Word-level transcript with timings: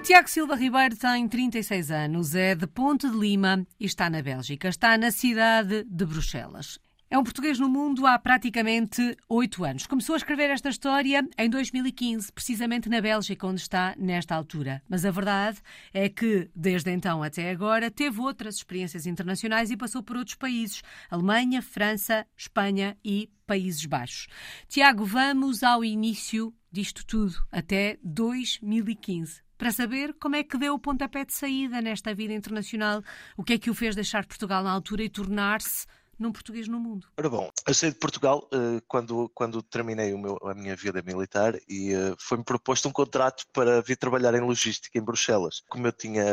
O 0.00 0.02
Tiago 0.02 0.30
Silva 0.30 0.54
Ribeiro 0.56 0.96
tem 0.96 1.28
36 1.28 1.90
anos, 1.90 2.34
é 2.34 2.54
de 2.54 2.66
Ponte 2.66 3.06
de 3.06 3.14
Lima 3.14 3.66
e 3.78 3.84
está 3.84 4.08
na 4.08 4.22
Bélgica. 4.22 4.66
Está 4.66 4.96
na 4.96 5.10
cidade 5.10 5.84
de 5.84 6.06
Bruxelas. 6.06 6.78
É 7.10 7.18
um 7.18 7.22
português 7.22 7.58
no 7.58 7.68
mundo 7.68 8.06
há 8.06 8.18
praticamente 8.18 9.14
oito 9.28 9.62
anos. 9.62 9.86
Começou 9.86 10.14
a 10.14 10.16
escrever 10.16 10.48
esta 10.48 10.70
história 10.70 11.22
em 11.36 11.50
2015, 11.50 12.32
precisamente 12.32 12.88
na 12.88 12.98
Bélgica, 13.02 13.46
onde 13.46 13.60
está 13.60 13.94
nesta 13.98 14.34
altura. 14.34 14.82
Mas 14.88 15.04
a 15.04 15.10
verdade 15.10 15.60
é 15.92 16.08
que, 16.08 16.48
desde 16.56 16.90
então 16.90 17.22
até 17.22 17.50
agora, 17.50 17.90
teve 17.90 18.22
outras 18.22 18.54
experiências 18.56 19.04
internacionais 19.04 19.70
e 19.70 19.76
passou 19.76 20.02
por 20.02 20.16
outros 20.16 20.34
países: 20.34 20.82
Alemanha, 21.10 21.60
França, 21.60 22.26
Espanha 22.34 22.96
e 23.04 23.28
Países 23.46 23.84
Baixos. 23.84 24.28
Tiago, 24.66 25.04
vamos 25.04 25.62
ao 25.62 25.84
início 25.84 26.54
disto 26.72 27.04
tudo, 27.04 27.34
até 27.52 27.98
2015 28.02 29.49
para 29.60 29.70
saber 29.70 30.14
como 30.14 30.36
é 30.36 30.42
que 30.42 30.56
deu 30.56 30.72
o 30.72 30.78
pontapé 30.78 31.22
de 31.22 31.34
saída 31.34 31.82
nesta 31.82 32.14
vida 32.14 32.32
internacional, 32.32 33.04
o 33.36 33.44
que 33.44 33.52
é 33.52 33.58
que 33.58 33.68
o 33.68 33.74
fez 33.74 33.94
deixar 33.94 34.24
Portugal 34.24 34.64
na 34.64 34.70
altura 34.70 35.02
e 35.02 35.10
tornar-se 35.10 35.86
num 36.18 36.32
português 36.32 36.66
no 36.66 36.80
mundo? 36.80 37.06
Ora 37.18 37.28
bom, 37.28 37.50
eu 37.68 37.74
saí 37.74 37.90
de 37.90 37.98
Portugal 37.98 38.48
uh, 38.54 38.80
quando, 38.88 39.30
quando 39.34 39.62
terminei 39.62 40.16
meu, 40.16 40.38
a 40.44 40.54
minha 40.54 40.74
vida 40.74 41.02
militar 41.02 41.58
e 41.68 41.94
uh, 41.94 42.16
foi-me 42.18 42.42
proposto 42.42 42.88
um 42.88 42.90
contrato 42.90 43.44
para 43.52 43.82
vir 43.82 43.98
trabalhar 43.98 44.32
em 44.32 44.40
logística 44.40 44.98
em 44.98 45.02
Bruxelas. 45.02 45.62
Como 45.68 45.86
eu 45.86 45.92
tinha 45.92 46.24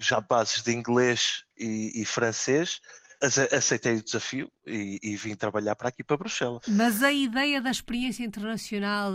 já 0.00 0.18
bases 0.18 0.62
de 0.62 0.72
inglês 0.72 1.44
e, 1.58 2.00
e 2.00 2.06
francês, 2.06 2.80
aceitei 3.20 3.96
o 3.96 4.02
desafio 4.02 4.50
e, 4.66 4.98
e, 5.02 5.14
vim 5.14 5.34
trabalhar 5.34 5.76
para 5.76 5.90
aqui, 5.90 6.02
para 6.02 6.16
Bruxelas. 6.16 6.62
Mas 6.66 7.02
a 7.02 7.12
ideia 7.12 7.60
da 7.60 7.70
experiência 7.70 8.24
internacional 8.24 9.12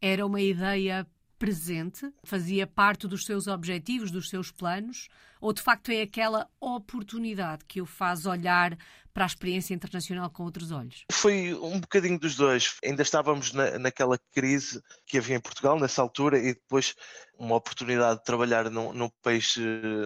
era 0.00 0.24
uma 0.24 0.40
ideia 0.40 1.04
presente? 1.38 2.10
Fazia 2.24 2.66
parte 2.66 3.06
dos 3.06 3.24
seus 3.24 3.46
objetivos, 3.46 4.10
dos 4.10 4.28
seus 4.28 4.50
planos? 4.50 5.08
Ou 5.40 5.52
de 5.52 5.60
facto 5.60 5.90
é 5.90 6.02
aquela 6.02 6.48
oportunidade 6.60 7.64
que 7.66 7.80
o 7.80 7.86
faz 7.86 8.26
olhar 8.26 8.76
para 9.12 9.24
a 9.24 9.26
experiência 9.26 9.74
internacional 9.74 10.30
com 10.30 10.42
outros 10.42 10.72
olhos? 10.72 11.04
Foi 11.12 11.54
um 11.54 11.80
bocadinho 11.80 12.18
dos 12.18 12.34
dois. 12.34 12.76
Ainda 12.84 13.02
estávamos 13.02 13.52
na, 13.52 13.78
naquela 13.78 14.18
crise 14.32 14.82
que 15.06 15.18
havia 15.18 15.36
em 15.36 15.40
Portugal 15.40 15.78
nessa 15.78 16.02
altura 16.02 16.38
e 16.38 16.54
depois 16.54 16.94
uma 17.38 17.56
oportunidade 17.56 18.18
de 18.18 18.24
trabalhar 18.24 18.70
num, 18.70 18.92
num 18.92 19.10
país, 19.22 19.56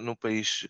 num 0.02 0.14
país 0.14 0.66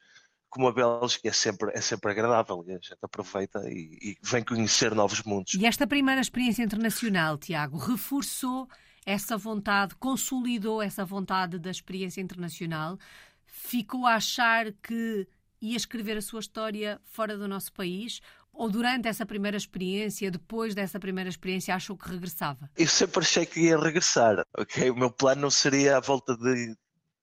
como 0.48 0.68
a 0.68 0.72
Bélgica 0.72 1.28
é 1.28 1.32
sempre, 1.32 1.70
é 1.74 1.80
sempre 1.80 2.10
agradável 2.10 2.64
e 2.66 2.72
a 2.72 2.74
gente 2.74 2.96
aproveita 3.02 3.60
e, 3.68 3.98
e 4.02 4.16
vem 4.22 4.42
conhecer 4.42 4.94
novos 4.94 5.22
mundos. 5.22 5.54
E 5.54 5.66
esta 5.66 5.86
primeira 5.86 6.20
experiência 6.20 6.62
internacional, 6.62 7.36
Tiago, 7.36 7.76
reforçou 7.76 8.68
essa 9.08 9.38
vontade, 9.38 9.94
consolidou 9.94 10.82
essa 10.82 11.02
vontade 11.02 11.58
da 11.58 11.70
experiência 11.70 12.20
internacional, 12.20 12.98
ficou 13.46 14.04
a 14.04 14.16
achar 14.16 14.70
que 14.82 15.26
ia 15.62 15.78
escrever 15.78 16.18
a 16.18 16.20
sua 16.20 16.40
história 16.40 17.00
fora 17.06 17.34
do 17.34 17.48
nosso 17.48 17.72
país? 17.72 18.20
Ou 18.52 18.68
durante 18.68 19.08
essa 19.08 19.24
primeira 19.24 19.56
experiência, 19.56 20.30
depois 20.30 20.74
dessa 20.74 21.00
primeira 21.00 21.30
experiência, 21.30 21.74
achou 21.74 21.96
que 21.96 22.06
regressava? 22.06 22.68
Eu 22.76 22.86
sempre 22.86 23.20
achei 23.20 23.46
que 23.46 23.60
ia 23.60 23.78
regressar. 23.78 24.44
Okay? 24.58 24.90
O 24.90 24.96
meu 24.96 25.10
plano 25.10 25.40
não 25.40 25.50
seria 25.50 25.96
à 25.96 26.00
volta 26.00 26.36
de 26.36 26.76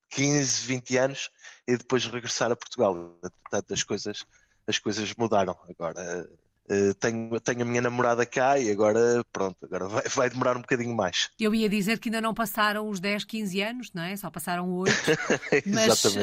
15, 0.09 0.65
20 0.65 0.97
anos 0.97 1.29
e 1.67 1.77
depois 1.77 2.03
regressar 2.07 2.51
a 2.51 2.55
Portugal. 2.55 2.95
Portanto, 3.43 3.73
as 3.73 3.83
coisas, 3.83 4.25
as 4.65 4.79
coisas 4.79 5.13
mudaram. 5.15 5.55
Agora, 5.69 6.27
Uh, 6.67 6.95
tenho, 6.95 7.39
tenho 7.41 7.61
a 7.61 7.65
minha 7.65 7.81
namorada 7.81 8.25
cá 8.25 8.57
e 8.57 8.71
agora, 8.71 9.23
pronto, 9.31 9.55
agora 9.63 9.87
vai, 9.87 10.03
vai, 10.09 10.29
demorar 10.31 10.57
um 10.57 10.61
bocadinho 10.61 10.95
mais. 10.95 11.29
Eu 11.39 11.53
ia 11.53 11.69
dizer 11.69 11.99
que 11.99 12.09
ainda 12.09 12.19
não 12.19 12.33
passaram 12.33 12.89
os 12.89 12.99
10, 12.99 13.23
15 13.23 13.61
anos, 13.61 13.91
não 13.93 14.01
é? 14.01 14.17
Só 14.17 14.31
passaram 14.31 14.71
8. 14.73 14.91
mas 15.67 16.05
uh, 16.05 16.17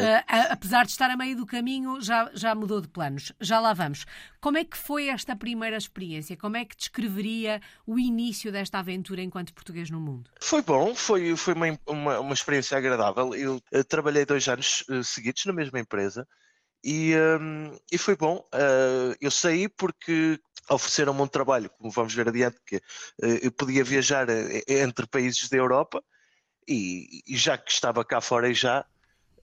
apesar 0.51 0.85
de 0.85 0.91
estar 0.91 1.09
a 1.11 1.17
meio 1.17 1.37
do 1.37 1.47
caminho, 1.47 2.01
já, 2.01 2.29
já 2.35 2.57
mudou 2.57 2.81
de 2.81 2.89
planos. 2.89 3.33
Já 3.41 3.61
lá 3.61 3.73
vamos. 3.73 4.05
Como 4.41 4.59
é 4.59 4.65
que 4.65 4.77
foi 4.77 5.09
esta 5.09 5.37
primeira 5.37 5.77
experiência? 5.77 6.37
Como 6.37 6.57
é 6.57 6.65
que 6.65 6.77
descreveria 6.77 7.61
o 7.87 7.97
início 7.97 8.51
desta 8.51 8.81
aventura 8.81 9.23
enquanto 9.23 9.55
português 9.55 9.91
no 9.91 10.01
mundo? 10.01 10.29
Foi 10.41 10.61
bom, 10.61 10.93
foi, 10.93 11.37
foi 11.37 11.55
uma, 11.55 11.79
uma, 11.87 12.19
uma 12.19 12.35
experiência 12.35 12.77
agradável. 12.77 13.33
Eu 13.37 13.63
uh, 13.73 13.85
trabalhei 13.85 14.27
dois 14.27 14.49
anos 14.49 14.85
seguidos 15.05 15.47
na 15.47 15.53
mesma 15.53 15.79
empresa. 15.79 16.27
E, 16.85 17.15
um, 17.17 17.79
e 17.91 17.99
foi 17.99 18.17
bom. 18.17 18.39
Uh, 18.53 19.15
eu 19.21 19.31
saí 19.31 19.69
porque 19.69 20.41
ofereceram-me 20.69 21.21
um 21.21 21.27
trabalho, 21.27 21.71
como 21.71 21.91
vamos 21.91 22.15
ver 22.15 22.29
adiante, 22.29 22.59
que 22.67 22.77
uh, 22.77 23.39
eu 23.43 23.53
podia 23.53 23.85
viajar 23.85 24.29
uh, 24.29 24.33
entre 24.67 25.07
países 25.07 25.49
da 25.49 25.57
Europa 25.57 26.03
e, 26.67 27.23
e, 27.27 27.37
já 27.37 27.57
que 27.59 27.71
estava 27.71 28.05
cá 28.05 28.21
fora 28.21 28.49
e 28.49 28.55
já, 28.55 28.85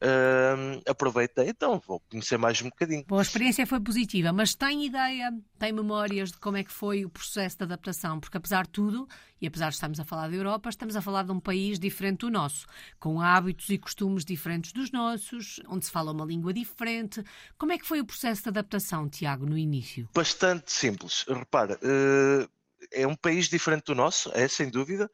uh, 0.02 0.82
aproveitei, 0.90 1.50
então 1.50 1.82
vou 1.86 2.00
conhecer 2.10 2.38
mais 2.38 2.62
um 2.62 2.66
bocadinho. 2.66 3.04
Bom, 3.08 3.20
a 3.20 3.22
experiência 3.22 3.66
foi 3.66 3.80
positiva, 3.80 4.32
mas 4.32 4.56
tem 4.56 4.86
ideia, 4.86 5.32
tem 5.58 5.72
memórias 5.72 6.32
de 6.32 6.38
como 6.38 6.58
é 6.58 6.64
que 6.64 6.72
foi 6.72 7.06
o 7.06 7.10
processo 7.10 7.58
de 7.58 7.64
adaptação? 7.64 8.20
Porque 8.20 8.38
apesar 8.38 8.64
de 8.64 8.70
tudo, 8.70 9.08
e 9.42 9.48
apesar 9.48 9.70
de 9.70 9.76
estarmos 9.76 10.00
a 10.00 10.06
falar 10.06 10.28
da 10.28 10.36
Europa, 10.36 10.70
estamos 10.70 10.96
a 10.96 11.02
falar 11.02 11.24
de 11.24 11.32
um 11.32 11.40
país 11.40 11.80
diferente 11.80 12.20
do 12.20 12.30
nosso, 12.30 12.66
com 13.00 13.22
hábitos 13.22 13.70
e 13.70 13.78
costumes 13.78 14.26
diferentes 14.26 14.72
dos 14.72 14.92
nossos, 14.92 15.60
onde 15.68 15.86
se 15.86 15.92
fala 15.92 16.12
uma 16.12 16.26
língua 16.26 16.54
diferente. 16.54 17.24
Como 17.58 17.72
é 17.72 17.78
que 17.78 17.86
foi 17.86 18.00
o 18.00 18.06
processo 18.06 18.44
de 18.44 18.50
adaptação, 18.50 19.10
Tiago, 19.10 19.46
no 19.46 19.58
início? 19.58 20.10
Bastante 20.14 20.72
simples. 20.72 21.26
Repara, 21.28 21.80
eh, 21.82 22.48
é 22.92 23.08
um 23.08 23.16
país 23.16 23.48
diferente 23.48 23.86
do 23.86 23.96
nosso, 23.96 24.32
é 24.34 24.48
sem 24.48 24.70
dúvida 24.70 25.10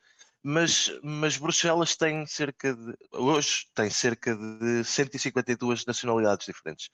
mas, 0.48 0.92
mas 1.02 1.38
Bruxelas 1.38 1.96
tem 1.96 2.24
cerca 2.28 2.76
de, 2.76 2.94
hoje 3.12 3.66
tem 3.74 3.90
cerca 3.90 4.36
de 4.36 4.84
152 4.84 5.88
nacionalidades 5.88 6.46
diferentes. 6.46 6.92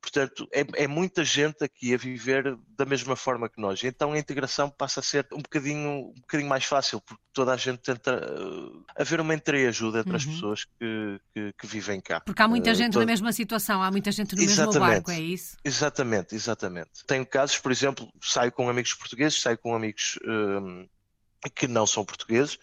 Portanto, 0.00 0.48
é, 0.50 0.64
é, 0.84 0.86
muita 0.86 1.22
gente 1.22 1.62
aqui 1.62 1.92
a 1.92 1.98
viver 1.98 2.56
da 2.66 2.86
mesma 2.86 3.14
forma 3.14 3.46
que 3.50 3.60
nós. 3.60 3.84
Então 3.84 4.12
a 4.12 4.18
integração 4.18 4.70
passa 4.70 5.00
a 5.00 5.02
ser 5.02 5.28
um 5.34 5.42
bocadinho, 5.42 6.12
um 6.16 6.20
bocadinho 6.22 6.48
mais 6.48 6.64
fácil, 6.64 6.98
porque 7.02 7.22
toda 7.34 7.52
a 7.52 7.58
gente 7.58 7.80
tenta 7.80 8.16
uh, 8.16 8.84
haver 8.96 9.20
uma 9.20 9.34
entreajuda 9.34 9.98
entre 9.98 10.10
uhum. 10.10 10.16
as 10.16 10.24
pessoas 10.24 10.64
que, 10.64 11.20
que, 11.34 11.52
que, 11.58 11.66
vivem 11.66 12.00
cá. 12.00 12.20
Porque 12.20 12.40
há 12.40 12.48
muita 12.48 12.70
uh, 12.70 12.74
gente 12.74 12.96
na 12.96 13.04
mesma 13.04 13.34
situação, 13.34 13.82
há 13.82 13.90
muita 13.90 14.10
gente 14.12 14.34
no 14.34 14.40
exatamente, 14.40 14.78
mesmo 14.78 14.80
barco, 14.80 15.10
é 15.10 15.20
isso? 15.20 15.58
Exatamente, 15.62 16.34
exatamente. 16.34 17.04
Tenho 17.06 17.26
casos, 17.26 17.58
por 17.58 17.70
exemplo, 17.70 18.08
saio 18.22 18.50
com 18.50 18.66
amigos 18.66 18.94
portugueses, 18.94 19.42
saio 19.42 19.58
com 19.58 19.74
amigos 19.74 20.18
uh, 20.24 20.88
que 21.54 21.68
não 21.68 21.86
são 21.86 22.02
portugueses, 22.02 22.58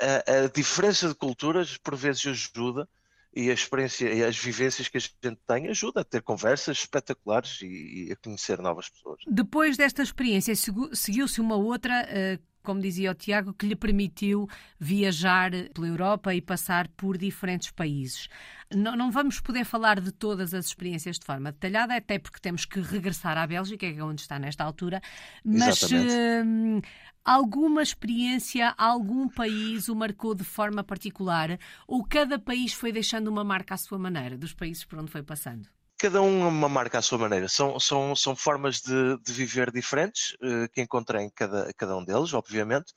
a, 0.00 0.44
a, 0.44 0.48
diferença 0.48 1.08
de 1.08 1.14
culturas 1.14 1.76
por 1.76 1.96
vezes 1.96 2.26
ajuda 2.26 2.88
e 3.34 3.50
a 3.50 3.54
experiência 3.54 4.12
e 4.12 4.24
as 4.24 4.36
vivências 4.36 4.88
que 4.88 4.96
a 4.96 5.00
gente 5.00 5.38
tem 5.46 5.68
ajuda 5.68 6.00
a 6.00 6.04
ter 6.04 6.22
conversas 6.22 6.78
espetaculares 6.78 7.60
e, 7.62 8.08
e 8.08 8.12
a 8.12 8.16
conhecer 8.16 8.58
novas 8.58 8.88
pessoas. 8.88 9.20
Depois 9.26 9.76
desta 9.76 10.02
experiência, 10.02 10.54
seguiu-se 10.92 11.40
uma 11.40 11.56
outra, 11.56 12.04
eh, 12.08 12.38
como 12.70 12.80
dizia 12.80 13.10
o 13.10 13.14
Tiago, 13.16 13.52
que 13.52 13.66
lhe 13.66 13.74
permitiu 13.74 14.48
viajar 14.78 15.50
pela 15.74 15.88
Europa 15.88 16.32
e 16.32 16.40
passar 16.40 16.86
por 16.86 17.18
diferentes 17.18 17.72
países. 17.72 18.28
Não, 18.72 18.94
não, 18.94 19.10
vamos 19.10 19.40
poder 19.40 19.64
falar 19.64 20.00
de 20.00 20.12
todas 20.12 20.54
as 20.54 20.66
experiências 20.66 21.18
de 21.18 21.26
forma 21.26 21.50
detalhada, 21.50 21.96
até 21.96 22.16
porque 22.16 22.38
temos 22.38 22.64
que 22.64 22.80
regressar 22.80 23.36
à 23.36 23.44
Bélgica, 23.44 23.92
que 23.92 23.98
é 23.98 24.04
onde 24.04 24.20
está 24.20 24.38
nesta 24.38 24.62
altura, 24.62 25.02
mas 25.44 25.82
uh, 25.82 26.80
alguma 27.24 27.82
experiência, 27.82 28.72
algum 28.78 29.28
país 29.28 29.88
o 29.88 29.96
marcou 29.96 30.32
de 30.32 30.44
forma 30.44 30.84
particular 30.84 31.58
ou 31.88 32.04
cada 32.04 32.38
país 32.38 32.72
foi 32.72 32.92
deixando 32.92 33.26
uma 33.26 33.42
marca 33.42 33.74
à 33.74 33.76
sua 33.76 33.98
maneira, 33.98 34.38
dos 34.38 34.54
países 34.54 34.84
por 34.84 35.00
onde 35.00 35.10
foi 35.10 35.24
passando? 35.24 35.68
Cada 36.00 36.22
um 36.22 36.48
uma 36.48 36.68
marca 36.68 36.98
à 36.98 37.02
sua 37.02 37.18
maneira. 37.18 37.46
São, 37.46 37.78
são, 37.78 38.16
são 38.16 38.34
formas 38.34 38.80
de, 38.80 39.18
de 39.18 39.32
viver 39.32 39.70
diferentes 39.70 40.32
uh, 40.42 40.66
que 40.72 40.80
encontrei 40.80 41.24
em 41.24 41.30
cada, 41.30 41.70
cada 41.76 41.94
um 41.96 42.02
deles, 42.02 42.32
obviamente, 42.32 42.94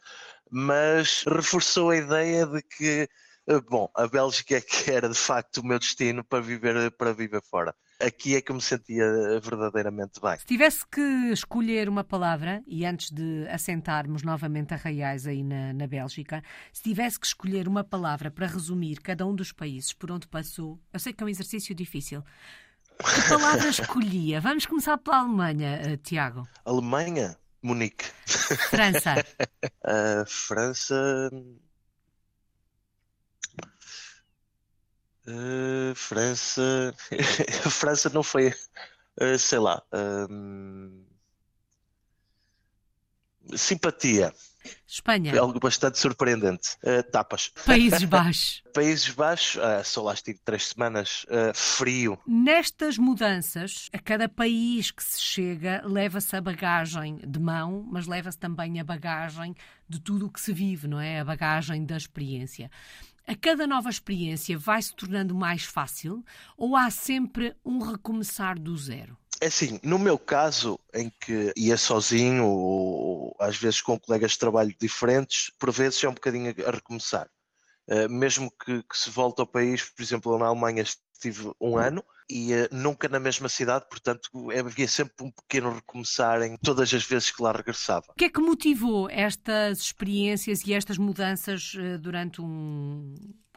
mas 0.49 1.23
reforçou 1.27 1.89
a 1.89 1.97
ideia 1.97 2.45
de 2.45 2.61
que 2.61 3.09
eh, 3.47 3.59
bom, 3.69 3.89
a 3.93 4.07
Bélgica 4.07 4.55
é 4.55 4.61
que 4.61 4.89
era 4.91 5.09
de 5.09 5.17
facto 5.17 5.57
o 5.57 5.65
meu 5.65 5.77
destino 5.77 6.23
para 6.23 6.39
viver, 6.41 6.91
para 6.91 7.13
viver 7.13 7.41
fora. 7.43 7.75
Aqui 7.99 8.35
é 8.35 8.41
que 8.41 8.51
eu 8.51 8.55
me 8.55 8.61
sentia 8.61 9.05
verdadeiramente 9.41 10.19
bem. 10.21 10.37
Se 10.39 10.45
tivesse 10.45 10.85
que 10.87 11.01
escolher 11.31 11.87
uma 11.87 12.03
palavra, 12.03 12.63
e 12.67 12.85
antes 12.85 13.11
de 13.11 13.47
assentarmos 13.49 14.23
novamente 14.23 14.73
a 14.73 14.77
Reais 14.77 15.27
aí 15.27 15.43
na, 15.43 15.73
na 15.73 15.87
Bélgica, 15.87 16.43
se 16.71 16.81
tivesse 16.81 17.19
que 17.19 17.27
escolher 17.27 17.67
uma 17.67 17.83
palavra 17.83 18.31
para 18.31 18.47
resumir 18.47 18.99
cada 19.01 19.25
um 19.25 19.35
dos 19.35 19.51
países 19.51 19.93
por 19.93 20.11
onde 20.11 20.27
passou, 20.27 20.79
eu 20.91 20.99
sei 20.99 21.13
que 21.13 21.23
é 21.23 21.25
um 21.25 21.29
exercício 21.29 21.75
difícil. 21.75 22.23
Que 22.99 23.29
palavra 23.29 23.67
escolhia? 23.67 24.39
Vamos 24.41 24.65
começar 24.65 24.97
pela 24.97 25.19
Alemanha, 25.19 25.81
uh, 25.93 25.97
Tiago. 25.97 26.47
Alemanha? 26.65 27.37
Munique. 27.61 28.05
França? 28.69 29.15
uh, 29.85 30.25
França. 30.27 31.29
Uh, 35.25 35.95
França. 35.95 36.93
a 37.65 37.69
França 37.71 38.09
não 38.09 38.23
foi. 38.23 38.53
Uh, 39.19 39.37
sei 39.39 39.59
lá. 39.59 39.81
Uh, 39.93 41.05
simpatia. 43.55 44.33
Espanha. 44.87 45.39
Algo 45.39 45.59
bastante 45.59 45.97
surpreendente. 45.99 46.77
Uh, 46.83 47.03
tapas. 47.11 47.51
Países 47.65 48.03
Baixos. 48.05 48.63
Países 48.73 49.09
Baixos, 49.09 49.55
uh, 49.55 49.83
só 49.83 50.01
lá 50.03 50.13
estive 50.13 50.39
três 50.43 50.67
semanas, 50.67 51.25
uh, 51.29 51.53
frio. 51.53 52.17
Nestas 52.27 52.97
mudanças, 52.97 53.89
a 53.93 53.99
cada 53.99 54.27
país 54.27 54.91
que 54.91 55.03
se 55.03 55.21
chega, 55.21 55.81
leva-se 55.85 56.35
a 56.35 56.41
bagagem 56.41 57.17
de 57.25 57.39
mão, 57.39 57.85
mas 57.91 58.07
leva-se 58.07 58.37
também 58.37 58.79
a 58.79 58.83
bagagem 58.83 59.55
de 59.87 59.99
tudo 59.99 60.27
o 60.27 60.31
que 60.31 60.41
se 60.41 60.53
vive, 60.53 60.87
não 60.87 60.99
é? 60.99 61.19
A 61.19 61.25
bagagem 61.25 61.85
da 61.85 61.97
experiência. 61.97 62.69
A 63.25 63.35
cada 63.35 63.65
nova 63.65 63.89
experiência 63.89 64.57
vai 64.57 64.81
se 64.81 64.93
tornando 64.93 65.33
mais 65.33 65.63
fácil 65.63 66.25
ou 66.57 66.75
há 66.75 66.89
sempre 66.91 67.55
um 67.63 67.79
recomeçar 67.79 68.59
do 68.59 68.75
zero? 68.75 69.17
É 69.43 69.47
assim, 69.47 69.77
no 69.83 69.99
meu 69.99 70.17
caso, 70.17 70.79
em 70.93 71.11
que 71.19 71.51
ia 71.57 71.75
sozinho 71.75 72.45
ou 72.47 73.35
às 73.37 73.57
vezes 73.57 73.81
com 73.81 73.99
colegas 73.99 74.31
de 74.31 74.39
trabalho 74.39 74.73
diferentes, 74.79 75.51
por 75.59 75.69
vezes 75.69 76.01
é 76.01 76.07
um 76.07 76.13
bocadinho 76.13 76.55
a 76.65 76.71
recomeçar. 76.71 77.29
Uh, 77.85 78.09
mesmo 78.09 78.49
que, 78.49 78.81
que, 78.83 78.97
se 78.97 79.09
volte 79.09 79.41
ao 79.41 79.45
país, 79.45 79.83
por 79.83 80.01
exemplo, 80.01 80.37
na 80.39 80.45
Alemanha 80.45 80.81
estive 80.81 81.51
um 81.59 81.77
ano 81.77 82.01
e 82.29 82.53
uh, 82.53 82.69
nunca 82.71 83.09
na 83.09 83.19
mesma 83.19 83.49
cidade, 83.49 83.85
portanto 83.89 84.29
havia 84.57 84.87
sempre 84.87 85.25
um 85.25 85.29
pequeno 85.29 85.73
recomeçar 85.73 86.41
em 86.41 86.55
todas 86.55 86.93
as 86.93 87.03
vezes 87.03 87.29
que 87.29 87.43
lá 87.43 87.51
regressava. 87.51 88.05
O 88.11 88.13
que 88.13 88.23
é 88.23 88.29
que 88.29 88.39
motivou 88.39 89.09
estas 89.09 89.79
experiências 89.79 90.65
e 90.65 90.73
estas 90.73 90.97
mudanças 90.97 91.73
uh, 91.73 91.99
durante 91.99 92.41
um, 92.41 93.13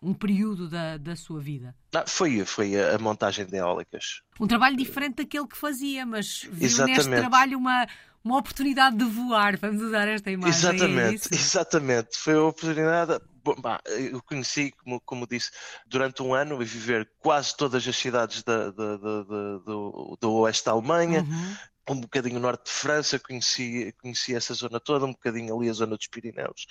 um 0.07 0.15
período 0.15 0.69
da, 0.69 0.97
da 0.97 1.17
sua 1.17 1.41
vida? 1.41 1.75
Ah, 1.93 2.05
foi, 2.07 2.45
foi 2.45 2.81
a, 2.81 2.97
montagem 2.99 3.45
de 3.45 3.57
eólicas. 3.57 4.23
Um 4.39 4.47
trabalho 4.47 4.77
diferente 4.77 5.17
daquele 5.17 5.47
que 5.49 5.57
fazia, 5.57 6.07
mas 6.07 6.47
viu 6.51 6.65
Exatamente. 6.65 7.09
neste 7.09 7.17
trabalho 7.17 7.59
uma, 7.59 7.87
uma 8.23 8.39
oportunidade 8.39 8.97
de 8.97 9.05
voar, 9.05 9.57
vamos 9.57 9.83
usar 9.83 10.07
esta 10.07 10.31
imagem. 10.31 10.55
É 10.55 10.75
exatamente, 10.75 11.29
é 11.33 11.37
exatamente. 11.37 12.17
Foi 12.17 12.35
a 12.35 12.43
oportunidade. 12.43 13.21
bah, 13.59 13.81
eu 13.87 14.23
conheci, 14.23 14.73
como, 14.85 15.01
como 15.01 15.27
disse, 15.27 15.51
durante 15.87 16.23
um 16.23 16.33
ano 16.33 16.63
e 16.63 16.65
viver 16.65 17.11
quase 17.19 17.57
todas 17.57 17.87
as 17.87 17.97
cidades 17.97 18.45
da, 18.45 18.71
da, 18.71 18.97
da, 18.97 19.23
do, 19.65 20.17
do 20.21 20.33
oeste 20.35 20.65
da 20.65 20.73
Alemanha, 20.73 21.23
uhum 21.23 21.57
um 21.89 22.01
bocadinho 22.01 22.37
o 22.37 22.41
norte 22.41 22.67
de 22.67 22.71
França, 22.73 23.19
conheci, 23.19 23.95
conheci 24.01 24.35
essa 24.35 24.55
zona 24.55 24.81
toda, 24.81 25.05
um 25.05 25.13
bocadinho 25.13 25.57
ali 25.57 25.69
a 25.69 25.73
zona 25.73 25.97
dos 25.97 26.07
Pirineus, 26.07 26.67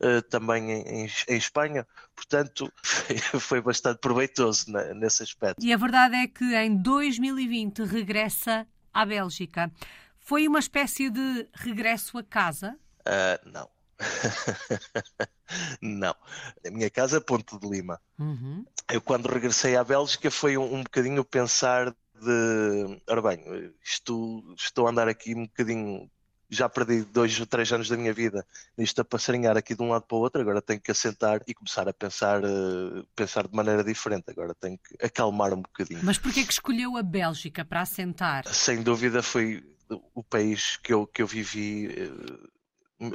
uh, 0.00 0.22
também 0.22 0.70
em, 0.70 1.10
em, 1.28 1.36
Espanha, 1.36 1.86
portanto 2.14 2.72
foi, 2.82 3.18
foi 3.40 3.60
bastante 3.60 3.98
proveitoso 3.98 4.70
na, 4.70 4.94
nesse 4.94 5.22
aspecto. 5.22 5.64
E 5.64 5.72
a 5.72 5.76
verdade 5.76 6.16
é 6.16 6.26
que 6.26 6.54
em 6.54 6.76
2020 6.76 7.82
regressa 7.84 8.66
à 8.92 9.04
Bélgica. 9.04 9.70
Foi 10.18 10.46
uma 10.46 10.58
espécie 10.58 11.10
de 11.10 11.48
regresso 11.54 12.18
a 12.18 12.22
casa? 12.22 12.76
Uh, 13.00 13.50
não. 13.50 13.68
não. 15.80 16.14
A 16.64 16.70
minha 16.70 16.90
casa 16.90 17.16
é 17.16 17.20
Ponte 17.20 17.58
de 17.58 17.68
Lima. 17.68 18.00
Uhum. 18.18 18.64
Eu, 18.90 19.00
quando 19.00 19.26
regressei 19.26 19.76
à 19.76 19.84
Bélgica, 19.84 20.30
foi 20.30 20.56
um, 20.56 20.74
um 20.74 20.82
bocadinho 20.82 21.24
pensar 21.24 21.94
de. 22.20 23.02
Ora 23.08 23.22
bem, 23.22 23.72
estou, 23.82 24.42
estou 24.56 24.86
a 24.86 24.90
andar 24.90 25.08
aqui 25.08 25.34
um 25.34 25.44
bocadinho. 25.44 26.10
Já 26.52 26.68
perdi 26.68 27.04
dois 27.04 27.38
ou 27.38 27.46
três 27.46 27.72
anos 27.72 27.88
da 27.88 27.96
minha 27.96 28.12
vida 28.12 28.44
nisto 28.76 29.00
a 29.00 29.04
passarinhar 29.04 29.56
aqui 29.56 29.72
de 29.72 29.82
um 29.82 29.90
lado 29.90 30.04
para 30.04 30.16
o 30.16 30.20
outro, 30.20 30.40
agora 30.40 30.60
tenho 30.60 30.80
que 30.80 30.90
assentar 30.90 31.40
e 31.46 31.54
começar 31.54 31.88
a 31.88 31.92
pensar, 31.92 32.42
uh, 32.44 33.06
pensar 33.14 33.46
de 33.46 33.54
maneira 33.54 33.84
diferente, 33.84 34.24
agora 34.30 34.52
tenho 34.60 34.76
que 34.76 35.06
acalmar 35.06 35.54
um 35.54 35.62
bocadinho. 35.62 36.00
Mas 36.02 36.18
porquê 36.18 36.44
que 36.44 36.52
escolheu 36.52 36.96
a 36.96 37.04
Bélgica 37.04 37.64
para 37.64 37.82
assentar? 37.82 38.52
Sem 38.52 38.82
dúvida 38.82 39.22
foi 39.22 39.62
o 40.12 40.24
país 40.24 40.76
que 40.76 40.92
eu, 40.92 41.06
que 41.06 41.22
eu 41.22 41.26
vivi 41.28 41.86
uh, 41.86 42.50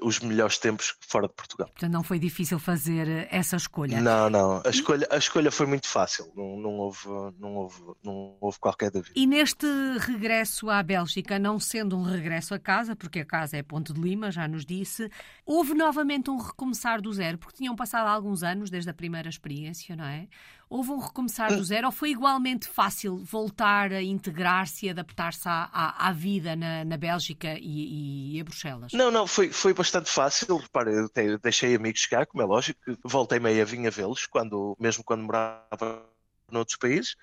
os 0.02 0.20
melhores 0.20 0.58
tempos 0.58 0.96
fora 1.00 1.28
de 1.28 1.34
Portugal. 1.34 1.68
Portanto, 1.68 1.92
não 1.92 2.04
foi 2.04 2.18
difícil 2.18 2.58
fazer 2.58 3.08
eh, 3.08 3.28
essa 3.30 3.56
escolha. 3.56 4.02
Não, 4.02 4.30
não. 4.30 4.62
A 4.66 4.70
escolha, 4.70 5.08
a 5.12 5.18
escolha 5.18 5.52
foi 5.52 5.68
muito 5.68 5.88
fácil. 5.88 6.32
Não, 6.36 6.58
não, 6.58 6.72
houve, 6.72 7.08
não, 7.40 7.56
houve, 7.56 7.82
não 8.04 8.38
houve 8.42 8.60
qualquer 8.60 8.90
dúvida. 8.90 9.14
E 9.16 9.28
neste 9.28 9.68
regresso 10.00 10.70
à 10.70 10.82
Bélgica, 10.82 11.38
não 11.38 11.60
sendo 11.60 11.98
um 11.98 12.04
regresso 12.04 12.54
a 12.56 12.60
casa, 12.60 12.96
porque 12.96 13.20
a 13.20 13.26
casa 13.26 13.58
é 13.58 13.64
Ponte 13.64 13.94
de 13.94 14.02
Lima, 14.02 14.32
já 14.32 14.48
nos 14.48 14.66
disse, 14.66 15.10
houve 15.46 15.74
novamente 15.74 16.30
um 16.30 16.38
recomeçar 16.38 17.02
do 17.02 17.14
zero, 17.14 17.38
porque 17.38 17.58
tinham 17.58 17.76
passado 17.76 18.08
alguns 18.08 18.42
anos 18.42 18.70
desde 18.70 18.90
a 18.90 18.94
primeira 18.94 19.30
experiência, 19.30 19.96
não 19.96 20.06
é? 20.06 20.28
Houve 20.70 20.92
um 20.92 21.00
recomeçar 21.00 21.56
do 21.56 21.64
zero 21.64 21.88
ou 21.88 21.92
foi 21.92 22.10
igualmente 22.10 22.68
fácil 22.68 23.18
voltar 23.18 23.92
a 23.92 24.02
integrar-se 24.02 24.88
e 24.88 24.90
adaptar-se 24.90 25.48
à, 25.48 25.70
à, 25.72 26.08
à, 26.08 26.12
vida 26.12 26.56
na, 26.56 26.84
na 26.84 26.98
Bélgica 26.98 27.56
e, 27.60 28.36
e, 28.36 28.42
a 28.42 28.44
Bruxelas? 28.44 28.92
Não, 28.94 29.12
não, 29.12 29.28
foi, 29.28 29.50
foi 29.50 29.74
bastante 29.74 30.10
fácil. 30.10 30.58
Repara, 30.58 30.92
eu 30.92 31.38
deixei 31.38 31.76
amigos 31.76 32.02
chegar, 32.02 32.26
como 32.26 32.42
é 32.42 32.46
lógico, 32.46 32.80
voltei 33.04 33.40
meio 33.40 33.62
a 33.62 33.66
vinha 33.66 33.92
vê-los, 33.92 34.26
quando, 34.26 34.76
mesmo 34.80 35.04
quando 35.04 35.24
morava 35.24 36.04
noutros 36.52 36.78
países. 36.78 37.16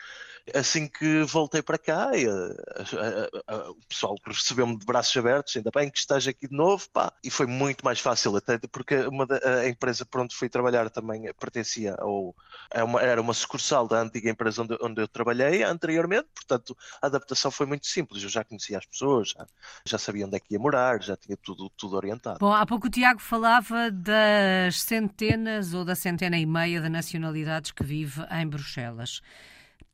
Assim 0.54 0.88
que 0.88 1.22
voltei 1.22 1.62
para 1.62 1.78
cá, 1.78 2.10
e, 2.16 2.26
a, 2.26 2.32
a, 2.32 3.54
a, 3.54 3.70
o 3.70 3.78
pessoal 3.88 4.16
recebeu-me 4.26 4.76
de 4.76 4.84
braços 4.84 5.16
abertos, 5.16 5.56
ainda 5.56 5.70
bem 5.72 5.88
que 5.88 5.98
estás 5.98 6.26
aqui 6.26 6.48
de 6.48 6.56
novo, 6.56 6.88
pá. 6.90 7.12
E 7.22 7.30
foi 7.30 7.46
muito 7.46 7.84
mais 7.84 8.00
fácil, 8.00 8.36
até 8.36 8.58
porque 8.58 8.96
uma 9.06 9.24
da, 9.24 9.36
a 9.60 9.68
empresa 9.68 10.04
por 10.04 10.20
onde 10.20 10.34
fui 10.34 10.48
trabalhar 10.48 10.90
também 10.90 11.32
pertencia 11.34 11.94
ao. 11.98 12.34
Uma, 12.74 13.00
era 13.00 13.20
uma 13.20 13.34
sucursal 13.34 13.86
da 13.86 14.00
antiga 14.00 14.30
empresa 14.30 14.62
onde, 14.62 14.76
onde, 14.80 15.02
eu 15.02 15.08
trabalhei 15.08 15.62
anteriormente, 15.62 16.28
portanto 16.34 16.76
a 17.00 17.06
adaptação 17.06 17.50
foi 17.50 17.66
muito 17.66 17.86
simples. 17.86 18.22
Eu 18.22 18.28
já 18.28 18.42
conhecia 18.42 18.78
as 18.78 18.86
pessoas, 18.86 19.30
já, 19.30 19.46
já 19.84 19.98
sabia 19.98 20.26
onde 20.26 20.36
é 20.36 20.40
que 20.40 20.54
ia 20.54 20.58
morar, 20.58 21.00
já 21.02 21.16
tinha 21.16 21.36
tudo, 21.36 21.70
tudo 21.76 21.94
orientado. 21.94 22.38
Bom, 22.40 22.52
há 22.52 22.66
pouco 22.66 22.88
o 22.88 22.90
Tiago 22.90 23.20
falava 23.20 23.90
das 23.90 24.82
centenas 24.82 25.72
ou 25.72 25.84
da 25.84 25.94
centena 25.94 26.36
e 26.36 26.46
meia 26.46 26.80
de 26.80 26.88
nacionalidades 26.88 27.70
que 27.70 27.84
vive 27.84 28.22
em 28.30 28.46
Bruxelas 28.48 29.20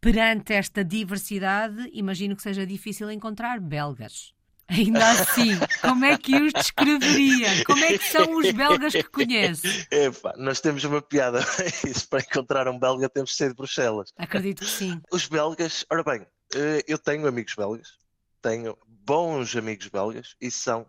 perante 0.01 0.55
esta 0.55 0.85
diversidade, 0.85 1.91
imagino 1.93 2.37
que 2.37 2.43
seja 2.43 2.67
difícil 2.67 3.11
encontrar 3.11 3.61
belgas. 3.61 4.33
Ainda 4.71 5.11
assim, 5.13 5.53
como 5.81 6.05
é 6.05 6.19
que 6.19 6.35
os 6.43 6.53
descreveria? 6.53 7.65
Como 7.65 7.83
é 7.83 7.97
que 7.97 8.05
são 8.05 8.37
os 8.37 8.51
belgas 8.53 8.93
que 8.93 9.05
conhece? 9.05 9.87
Epá, 9.91 10.35
nós 10.37 10.61
temos 10.61 10.85
uma 10.85 11.01
piada. 11.01 11.41
Isso 11.87 12.07
para 12.07 12.21
encontrar 12.21 12.69
um 12.69 12.79
belga 12.79 13.09
temos 13.09 13.31
de 13.31 13.37
ser 13.37 13.49
de 13.49 13.55
Bruxelas. 13.55 14.13
Acredito 14.19 14.65
que 14.65 14.71
sim. 14.71 15.01
Os 15.11 15.27
belgas, 15.27 15.87
ora 15.91 16.05
bem, 16.05 16.27
eh, 16.55 16.85
eu 16.87 16.99
tenho 16.99 17.27
amigos 17.27 17.55
belgas, 17.55 17.89
tenho 18.43 18.77
bons 18.87 19.57
amigos 19.57 19.89
belgas 19.89 20.37
e 20.39 20.51
são 20.51 20.87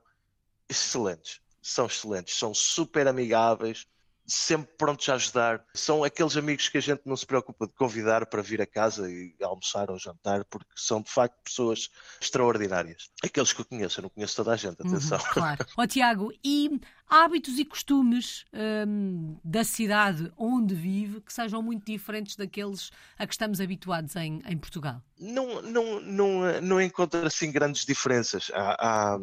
excelentes. 0.67 1.39
São 1.61 1.85
excelentes, 1.85 2.37
são 2.37 2.53
super 2.53 3.07
amigáveis, 3.07 3.87
sempre 4.29 4.71
prontos 4.77 5.07
a 5.09 5.15
ajudar. 5.15 5.63
São 5.73 6.03
aqueles 6.03 6.37
amigos 6.37 6.69
que 6.69 6.77
a 6.77 6.81
gente 6.81 7.01
não 7.05 7.17
se 7.17 7.25
preocupa 7.25 7.67
de 7.67 7.73
convidar 7.73 8.25
para 8.27 8.41
vir 8.41 8.61
a 8.61 8.65
casa 8.65 9.09
e 9.11 9.35
almoçar 9.41 9.89
ou 9.89 9.97
jantar, 9.97 10.45
porque 10.45 10.69
são 10.75 11.01
de 11.01 11.09
facto 11.09 11.35
pessoas 11.43 11.89
extraordinárias. 12.21 13.09
Aqueles 13.23 13.51
que 13.51 13.61
eu 13.61 13.65
conheço, 13.65 13.99
eu 13.99 14.03
não 14.03 14.09
conheço 14.09 14.35
toda 14.35 14.53
a 14.53 14.55
gente, 14.55 14.81
uhum, 14.81 14.87
atenção. 14.87 15.17
Uhum, 15.17 15.25
claro. 15.33 15.65
Ó 15.77 15.83
oh, 15.83 15.87
Tiago, 15.87 16.31
e 16.43 16.79
hábitos 17.09 17.57
e 17.57 17.65
costumes 17.65 18.45
hum, 18.87 19.37
da 19.43 19.63
cidade 19.63 20.31
onde 20.37 20.75
vive 20.75 21.21
que 21.21 21.33
sejam 21.33 21.61
muito 21.61 21.85
diferentes 21.85 22.35
daqueles 22.35 22.91
a 23.17 23.25
que 23.25 23.33
estamos 23.33 23.59
habituados 23.59 24.15
em, 24.15 24.41
em 24.45 24.57
Portugal? 24.57 25.01
Não, 25.17 25.61
não, 25.61 25.99
não, 25.99 26.61
não 26.61 26.81
encontro 26.81 27.25
assim 27.25 27.51
grandes 27.51 27.85
diferenças. 27.85 28.51
Há, 28.53 28.77
há, 29.15 29.19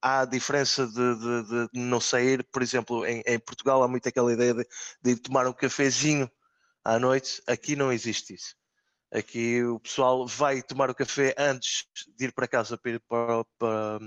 há 0.00 0.20
a 0.20 0.24
diferença 0.24 0.86
de, 0.86 0.92
de, 0.92 1.68
de, 1.68 1.68
não 1.72 2.00
sair, 2.00 2.44
por 2.44 2.62
exemplo, 2.62 3.04
em, 3.06 3.22
em, 3.26 3.38
Portugal 3.38 3.82
há 3.82 3.88
muito 3.88 4.08
aquela 4.08 4.32
ideia 4.32 4.54
de, 4.54 4.66
de 5.02 5.10
ir 5.10 5.18
tomar 5.18 5.46
um 5.46 5.52
cafezinho 5.52 6.30
à 6.84 6.98
noite, 6.98 7.42
aqui 7.46 7.76
não 7.76 7.92
existe 7.92 8.34
isso. 8.34 8.56
Aqui 9.12 9.62
o 9.64 9.80
pessoal 9.80 10.26
vai 10.26 10.62
tomar 10.62 10.90
o 10.90 10.94
café 10.94 11.34
antes 11.38 11.86
de 12.16 12.26
ir 12.26 12.32
para 12.32 12.46
casa 12.46 12.76
para 12.76 12.92
ir 12.92 13.00
para, 13.08 13.44
para 13.58 13.98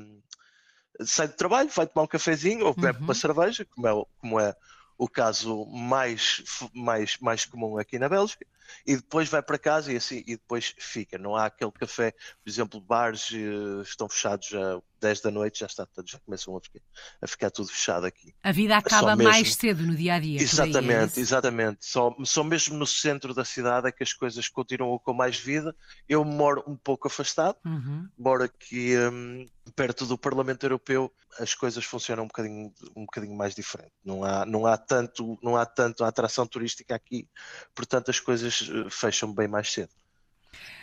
sai 1.05 1.27
do 1.27 1.35
trabalho, 1.35 1.69
vai 1.69 1.87
tomar 1.87 2.03
um 2.03 2.07
cafezinho 2.07 2.65
ou 2.65 2.73
bebe 2.73 2.99
uhum. 2.99 3.05
uma 3.05 3.13
cerveja, 3.13 3.65
como 3.65 3.87
é, 3.87 4.05
como 4.19 4.39
é 4.39 4.55
o 4.97 5.07
caso 5.09 5.65
mais, 5.65 6.43
mais, 6.73 7.17
mais 7.17 7.45
comum 7.45 7.77
aqui 7.77 7.97
na 7.97 8.07
Bélgica, 8.07 8.45
e 8.85 8.95
depois 8.95 9.29
vai 9.29 9.41
para 9.41 9.57
casa 9.57 9.91
e 9.91 9.97
assim 9.97 10.23
e 10.27 10.35
depois 10.35 10.73
fica. 10.77 11.17
Não 11.17 11.35
há 11.35 11.45
aquele 11.45 11.71
café, 11.71 12.11
por 12.11 12.49
exemplo, 12.49 12.81
bares 12.81 13.29
uh, 13.31 13.81
estão 13.81 14.09
fechados 14.09 14.47
já 14.47 14.81
10 15.01 15.21
da 15.21 15.31
noite, 15.31 15.59
já 15.59 15.65
está, 15.65 15.87
já 16.05 16.19
começam 16.19 16.55
a 16.55 16.61
ficar, 16.61 16.79
a 17.21 17.27
ficar 17.27 17.49
tudo 17.49 17.69
fechado 17.69 18.05
aqui. 18.05 18.33
A 18.43 18.51
vida 18.51 18.77
acaba 18.77 19.15
mais 19.15 19.55
cedo 19.55 19.83
no 19.83 19.95
dia 19.95 20.13
a 20.13 20.19
dia. 20.19 20.39
Exatamente, 20.39 21.19
é 21.19 21.21
exatamente. 21.21 21.85
Só, 21.85 22.15
só 22.23 22.43
mesmo 22.43 22.77
no 22.77 22.85
centro 22.85 23.33
da 23.33 23.43
cidade 23.43 23.87
é 23.87 23.91
que 23.91 24.03
as 24.03 24.13
coisas 24.13 24.47
continuam 24.47 24.99
com 24.99 25.13
mais 25.13 25.37
vida. 25.37 25.75
Eu 26.07 26.23
moro 26.23 26.63
um 26.67 26.75
pouco 26.75 27.07
afastado, 27.07 27.57
uhum. 27.65 28.07
moro 28.17 28.43
aqui 28.43 28.95
um, 28.97 29.47
perto 29.75 30.05
do 30.05 30.17
Parlamento 30.17 30.65
Europeu, 30.65 31.11
as 31.39 31.53
coisas 31.53 31.83
funcionam 31.83 32.25
um 32.25 32.27
bocadinho, 32.27 32.73
um 32.95 33.05
bocadinho 33.05 33.35
mais 33.35 33.55
diferente. 33.55 33.93
Não 34.03 34.23
há, 34.23 34.45
não 34.45 34.65
há 34.65 34.77
tanto, 34.77 35.39
não 35.41 35.55
há 35.55 35.65
tanto 35.65 36.03
a 36.03 36.07
atração 36.07 36.45
turística 36.45 36.93
aqui, 36.93 37.27
portanto 37.73 38.09
as 38.09 38.19
coisas 38.19 38.50
eh, 38.61 38.89
fecham 38.89 39.33
bem 39.33 39.47
mais 39.47 39.71
cedo 39.71 39.91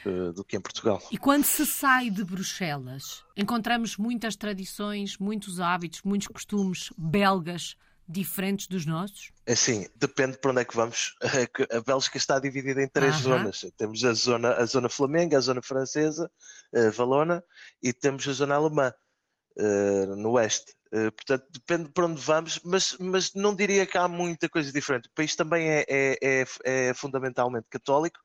uh, 0.06 0.32
do 0.32 0.44
que 0.44 0.56
em 0.56 0.60
Portugal. 0.60 1.02
E 1.10 1.18
quando 1.18 1.44
se 1.44 1.66
sai 1.66 2.10
de 2.10 2.24
Bruxelas, 2.24 3.24
encontramos 3.36 3.96
muitas 3.96 4.36
tradições, 4.36 5.18
muitos 5.18 5.60
hábitos, 5.60 6.02
muitos 6.02 6.28
costumes 6.28 6.90
belgas 6.96 7.76
diferentes 8.08 8.66
dos 8.66 8.86
nossos? 8.86 9.30
Assim, 9.46 9.86
depende 9.94 10.38
para 10.38 10.50
onde 10.50 10.62
é 10.62 10.64
que 10.64 10.74
vamos. 10.74 11.14
A 11.70 11.80
Bélgica 11.80 12.16
está 12.16 12.38
dividida 12.38 12.82
em 12.82 12.88
três 12.88 13.16
zonas. 13.16 13.66
Temos 13.76 14.02
a 14.04 14.14
zona, 14.14 14.54
a 14.54 14.64
zona 14.64 14.88
flamenga, 14.88 15.36
a 15.36 15.40
zona 15.40 15.60
francesa, 15.60 16.30
a 16.74 16.90
Valona, 16.90 17.44
e 17.82 17.92
temos 17.92 18.26
a 18.26 18.32
zona 18.32 18.54
alemã, 18.54 18.92
no 20.16 20.32
oeste. 20.32 20.77
Portanto, 20.90 21.46
depende 21.50 21.90
para 21.90 22.06
onde 22.06 22.20
vamos, 22.20 22.60
mas, 22.64 22.96
mas 22.98 23.34
não 23.34 23.54
diria 23.54 23.86
que 23.86 23.98
há 23.98 24.08
muita 24.08 24.48
coisa 24.48 24.72
diferente. 24.72 25.08
O 25.08 25.12
país 25.14 25.34
também 25.34 25.68
é, 25.68 25.84
é, 25.88 26.18
é, 26.22 26.46
é 26.64 26.94
fundamentalmente 26.94 27.66
católico, 27.68 28.18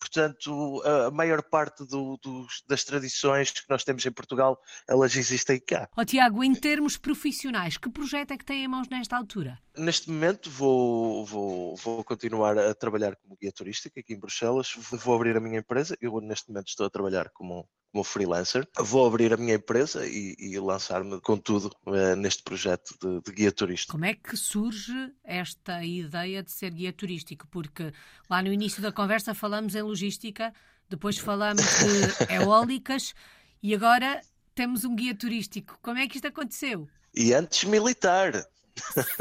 Portanto, 0.00 0.82
a 0.82 1.10
maior 1.10 1.42
parte 1.42 1.84
do, 1.84 2.18
das 2.66 2.84
tradições 2.84 3.50
que 3.50 3.68
nós 3.68 3.84
temos 3.84 4.04
em 4.06 4.10
Portugal, 4.10 4.58
elas 4.88 5.14
existem 5.14 5.60
cá. 5.60 5.88
Oh, 5.94 6.04
Tiago, 6.04 6.42
em 6.42 6.54
termos 6.54 6.96
profissionais, 6.96 7.76
que 7.76 7.90
projeto 7.90 8.30
é 8.30 8.38
que 8.38 8.44
tem 8.44 8.64
em 8.64 8.68
mãos 8.68 8.88
nesta 8.88 9.16
altura? 9.16 9.58
Neste 9.76 10.10
momento 10.10 10.50
vou, 10.50 11.26
vou, 11.26 11.76
vou 11.76 12.02
continuar 12.02 12.58
a 12.58 12.74
trabalhar 12.74 13.14
como 13.16 13.36
guia 13.36 13.52
turístico 13.52 14.00
aqui 14.00 14.14
em 14.14 14.18
Bruxelas. 14.18 14.72
Vou 14.90 15.14
abrir 15.14 15.36
a 15.36 15.40
minha 15.40 15.58
empresa. 15.58 15.94
Eu 16.00 16.18
neste 16.20 16.48
momento 16.48 16.68
estou 16.68 16.86
a 16.86 16.90
trabalhar 16.90 17.28
como 17.34 17.68
como 17.92 18.04
freelancer. 18.04 18.66
Vou 18.78 19.06
abrir 19.06 19.32
a 19.32 19.36
minha 19.36 19.54
empresa 19.54 20.06
e, 20.06 20.36
e 20.38 20.58
lançar-me 20.58 21.20
com 21.20 21.36
tudo 21.36 21.70
uh, 21.86 22.16
neste 22.16 22.42
projeto 22.42 22.94
de, 23.00 23.20
de, 23.20 23.32
guia 23.32 23.52
turístico. 23.52 23.92
Como 23.92 24.04
é 24.04 24.14
que 24.14 24.36
surge 24.36 25.12
esta 25.24 25.84
ideia 25.84 26.42
de 26.42 26.50
ser 26.50 26.72
guia 26.72 26.92
turístico? 26.92 27.46
Porque 27.48 27.92
lá 28.28 28.42
no 28.42 28.52
início 28.52 28.80
da 28.80 28.92
conversa 28.92 29.34
falamos 29.34 29.74
em 29.74 29.82
logística, 29.82 30.52
depois 30.88 31.18
falamos 31.18 31.62
de 31.62 32.32
eólicas 32.34 33.14
e 33.62 33.74
agora 33.74 34.20
temos 34.54 34.84
um 34.84 34.94
guia 34.94 35.14
turístico. 35.14 35.78
Como 35.82 35.98
é 35.98 36.06
que 36.06 36.16
isto 36.16 36.28
aconteceu? 36.28 36.88
E 37.14 37.32
antes 37.34 37.64
militar. 37.64 38.32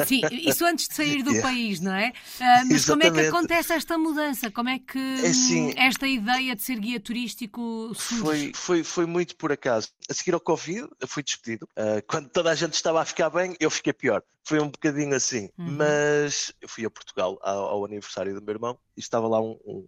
Sim, 0.05 0.21
isso 0.31 0.65
antes 0.65 0.87
de 0.87 0.95
sair 0.95 1.23
do 1.23 1.31
yeah. 1.31 1.41
país, 1.47 1.79
não 1.79 1.93
é? 1.93 2.09
Uh, 2.09 2.13
mas 2.39 2.71
Exatamente. 2.71 2.87
como 2.87 3.03
é 3.03 3.11
que 3.23 3.29
acontece 3.29 3.73
esta 3.73 3.97
mudança? 3.97 4.51
Como 4.51 4.69
é 4.69 4.79
que 4.79 4.97
é 4.97 5.27
assim, 5.29 5.73
esta 5.77 6.07
ideia 6.07 6.55
de 6.55 6.61
ser 6.61 6.79
guia 6.79 6.99
turístico 6.99 7.93
surge? 7.95 8.21
Foi, 8.21 8.51
foi, 8.53 8.83
foi 8.83 9.05
muito 9.05 9.35
por 9.35 9.51
acaso. 9.51 9.89
A 10.09 10.13
seguir 10.13 10.33
ao 10.33 10.39
Covid, 10.39 10.87
eu 10.99 11.07
fui 11.07 11.23
despedido. 11.23 11.67
Uh, 11.77 12.01
quando 12.07 12.29
toda 12.29 12.51
a 12.51 12.55
gente 12.55 12.73
estava 12.73 13.01
a 13.01 13.05
ficar 13.05 13.29
bem, 13.29 13.55
eu 13.59 13.69
fiquei 13.69 13.93
pior. 13.93 14.23
Foi 14.43 14.59
um 14.59 14.69
bocadinho 14.69 15.15
assim. 15.15 15.49
Uhum. 15.57 15.71
Mas 15.77 16.53
eu 16.61 16.67
fui 16.67 16.85
a 16.85 16.89
Portugal 16.89 17.37
ao, 17.41 17.65
ao, 17.65 17.85
aniversário 17.85 18.33
do 18.33 18.41
meu 18.41 18.53
irmão 18.53 18.77
e 18.95 18.99
estava 18.99 19.27
lá 19.27 19.41
um, 19.41 19.57
um 19.65 19.87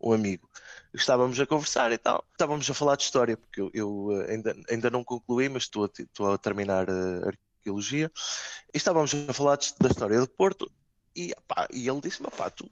um 0.00 0.12
amigo. 0.12 0.48
Estávamos 0.94 1.38
a 1.40 1.46
conversar 1.46 1.92
e 1.92 1.98
tal. 1.98 2.24
Estávamos 2.32 2.68
a 2.70 2.74
falar 2.74 2.96
de 2.96 3.04
história, 3.04 3.36
porque 3.36 3.60
eu, 3.60 3.70
eu 3.74 4.26
ainda, 4.28 4.56
ainda 4.70 4.90
não 4.90 5.04
concluí, 5.04 5.48
mas 5.48 5.64
estou 5.64 5.84
a, 5.84 5.90
estou 5.98 6.32
a 6.32 6.38
terminar 6.38 6.88
a 6.88 7.28
arqueologia, 7.66 8.10
e 8.72 8.76
estávamos 8.76 9.12
a 9.14 9.32
falar 9.32 9.58
da 9.80 9.88
história 9.88 10.20
do 10.20 10.28
Porto, 10.28 10.70
e, 11.14 11.34
pá, 11.48 11.66
e 11.72 11.88
ele 11.88 12.00
disse-me, 12.00 12.30
pá, 12.30 12.50
tu 12.50 12.70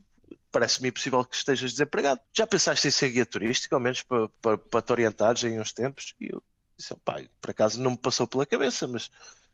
parece-me 0.52 0.88
impossível 0.88 1.24
que 1.24 1.34
estejas 1.34 1.72
desempregado. 1.72 2.20
Já 2.32 2.46
pensaste 2.46 2.86
em 2.86 2.90
ser 2.90 3.10
guia 3.10 3.26
turístico, 3.26 3.74
ao 3.74 3.80
menos 3.80 4.02
para, 4.02 4.28
para, 4.40 4.58
para 4.58 4.82
te 4.82 4.92
orientares 4.92 5.42
em 5.42 5.60
uns 5.60 5.72
tempos? 5.72 6.14
E 6.20 6.32
eu 6.32 6.42
disse, 6.76 6.94
pá, 7.04 7.20
por 7.40 7.50
acaso 7.50 7.80
não 7.80 7.92
me 7.92 7.98
passou 7.98 8.26
pela 8.26 8.46
cabeça, 8.46 8.86
mas 8.86 9.10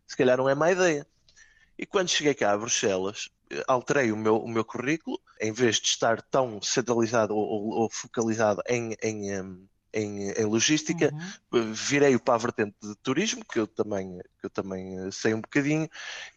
se 0.06 0.16
calhar 0.16 0.36
não 0.36 0.48
é 0.48 0.54
má 0.54 0.70
ideia. 0.70 1.06
E 1.78 1.86
quando 1.86 2.10
cheguei 2.10 2.34
cá 2.34 2.52
a 2.52 2.58
Bruxelas, 2.58 3.30
alterei 3.66 4.12
o 4.12 4.16
meu, 4.16 4.36
o 4.36 4.48
meu 4.48 4.64
currículo, 4.64 5.18
em 5.40 5.52
vez 5.52 5.76
de 5.76 5.86
estar 5.86 6.20
tão 6.20 6.60
centralizado 6.60 7.34
ou, 7.34 7.70
ou, 7.70 7.90
focalizado 7.90 8.62
em, 8.68 8.94
em, 9.02 9.68
em, 9.92 10.30
em 10.30 10.44
logística, 10.44 11.12
uhum. 11.52 11.72
virei 11.72 12.18
para 12.18 12.34
a 12.34 12.38
vertente 12.38 12.74
de 12.82 12.94
turismo, 12.96 13.44
que 13.44 13.58
eu 13.58 13.66
também, 13.66 14.18
que 14.38 14.46
eu 14.46 14.50
também 14.50 14.98
eh, 14.98 15.10
sei 15.10 15.34
um 15.34 15.40
bocadinho, 15.40 15.88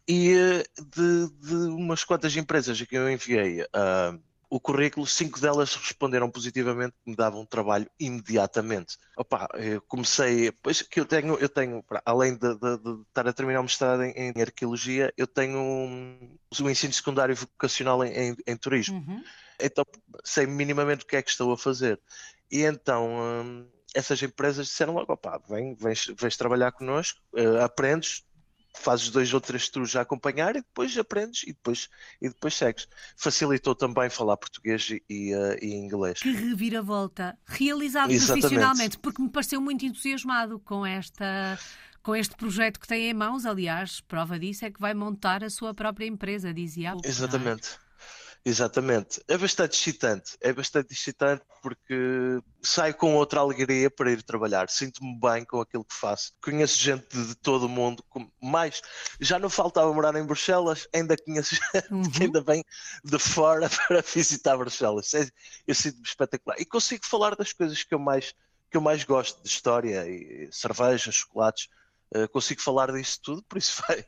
e 0.07 0.33
eh, 0.33 0.63
de, 0.79 1.29
de 1.39 1.55
umas 1.67 2.03
quantas 2.03 2.36
empresas 2.36 2.81
a 2.81 2.86
que 2.86 2.95
eu 2.95 3.10
enviei 3.10 3.62
uh, 3.62 4.19
o 4.53 4.60
currículo, 4.60 5.07
cinco 5.07 5.41
delas 5.41 5.74
responderam 5.74 6.29
positivamente, 6.29 6.93
me 7.03 7.15
davam 7.15 7.43
trabalho 7.43 7.89
imediatamente. 8.00 9.00
Opa, 9.17 9.50
eu 9.55 9.81
comecei, 9.81 10.51
pois 10.51 10.83
que 10.83 11.00
eu 11.00 11.05
tenho, 11.05 11.36
eu 11.39 11.50
tenho, 11.50 11.83
além 12.05 12.36
de, 12.36 12.53
de, 12.53 12.77
de 12.77 13.01
estar 13.07 13.27
a 13.27 13.33
terminar 13.33 13.62
o 13.62 13.63
mestrado 13.63 14.03
em, 14.03 14.12
em, 14.12 14.41
arqueologia, 14.41 15.12
eu 15.17 15.25
tenho 15.25 15.57
um, 15.57 16.38
um 16.62 16.69
ensino 16.69 16.93
secundário 16.93 17.36
vocacional 17.36 18.03
em, 18.05 18.12
em, 18.12 18.36
em 18.45 18.55
turismo. 18.55 18.98
Uhum. 18.98 19.24
Então 19.63 19.86
sei 20.24 20.46
minimamente 20.46 21.03
o 21.03 21.08
que 21.08 21.15
é 21.15 21.22
que 21.22 21.29
estou 21.29 21.51
a 21.51 21.58
fazer. 21.58 22.00
E 22.51 22.62
então 22.62 23.10
hum, 23.10 23.67
essas 23.93 24.22
empresas 24.22 24.67
disseram 24.67 24.93
logo: 24.93 25.13
opá, 25.13 25.39
vem, 25.50 25.75
vens, 25.75 26.12
vens 26.17 26.36
trabalhar 26.36 26.72
connosco, 26.72 27.20
uh, 27.34 27.62
aprendes, 27.63 28.24
fazes 28.75 29.10
dois 29.10 29.34
ou 29.34 29.39
três 29.39 29.70
tours 29.70 29.96
a 29.96 30.01
acompanhar 30.01 30.55
e 30.55 30.62
depois 30.62 30.98
aprendes 30.98 31.43
e 31.43 31.48
depois, 31.48 31.89
e 32.22 32.27
depois 32.27 32.53
segues. 32.53 32.88
Facilitou 33.15 33.75
também 33.75 34.10
falar 34.10 34.38
português 34.38 34.89
e, 35.10 35.34
uh, 35.36 35.58
e 35.62 35.74
inglês. 35.74 36.20
Que 36.20 36.32
reviravolta! 36.32 37.38
Realizado 37.46 38.12
Exatamente. 38.12 38.41
profissionalmente, 38.41 38.98
porque 38.98 39.22
me 39.22 39.29
pareceu 39.29 39.62
muito 39.62 39.86
entusiasmado 39.86 40.60
com 40.60 40.86
esta 40.86 41.58
com 42.01 42.13
este 42.13 42.36
projeto 42.36 42.82
que 42.82 42.88
tem 42.88 43.10
em 43.10 43.13
mãos, 43.13 43.46
aliás, 43.46 44.01
prova 44.01 44.38
disso 44.38 44.65
é 44.65 44.70
que 44.70 44.79
vai 44.79 44.93
montar 44.93 45.41
a 45.41 45.50
sua 45.50 45.74
própria 45.74 46.05
empresa, 46.05 46.53
dizia. 46.53 46.93
Exatamente. 47.01 47.79
Exatamente. 48.45 49.23
É 49.27 49.38
bastante 49.38 49.73
excitante. 49.73 50.38
É 50.41 50.51
bastante 50.51 50.91
excitante 50.91 51.43
porque 51.62 52.39
saio 52.62 52.93
com 52.93 53.15
outra 53.15 53.39
alegria 53.39 53.89
para 53.89 54.12
ir 54.12 54.21
trabalhar. 54.21 54.69
Sinto-me 54.69 55.17
bem 55.17 55.45
com 55.45 55.62
aquilo 55.62 55.85
que 55.85 55.95
faço. 55.95 56.33
Conheço 56.43 56.77
gente 56.77 57.07
de 57.09 57.35
todo 57.35 57.67
o 57.67 57.69
mundo. 57.69 58.03
Mais, 58.41 58.81
já 59.19 59.39
não 59.39 59.50
faltava 59.50 59.93
morar 59.93 60.13
em 60.15 60.25
Bruxelas, 60.25 60.88
ainda 60.93 61.15
conheço 61.15 61.55
gente 61.73 61.93
uhum. 61.93 62.03
que 62.03 62.23
ainda 62.23 62.41
vem 62.41 62.65
de 63.03 63.17
fora 63.17 63.69
para 63.88 64.01
visitar 64.01 64.57
Bruxelas. 64.57 65.13
É, 65.13 65.25
eu 65.65 65.73
sinto-me 65.73 66.05
espetacular. 66.05 66.59
E 66.59 66.65
consigo 66.65 67.05
falar 67.05 67.35
das 67.38 67.53
coisas 67.53 67.81
que 67.81 67.95
eu 67.95 68.00
mais, 68.00 68.33
que 68.69 68.75
eu 68.75 68.81
mais 68.81 69.05
gosto 69.05 69.41
de 69.41 69.47
história, 69.47 70.05
e 70.05 70.50
cerveja, 70.51 71.13
chocolates 71.13 71.69
eh, 72.13 72.27
consigo 72.27 72.62
falar 72.62 72.91
disso 72.91 73.20
tudo, 73.22 73.43
por 73.43 73.58
isso 73.58 73.82
vai, 73.88 74.05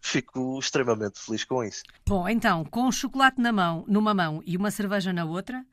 fico 0.00 0.58
extremamente 0.58 1.20
feliz 1.20 1.44
com 1.44 1.62
isso. 1.62 1.82
Bom, 2.06 2.28
então, 2.28 2.64
com 2.64 2.88
o 2.88 2.92
chocolate 2.92 3.40
na 3.40 3.52
mão, 3.52 3.84
numa 3.86 4.12
mão 4.12 4.42
e 4.44 4.56
uma 4.56 4.70
cerveja 4.70 5.12
na 5.12 5.24
outra, 5.24 5.64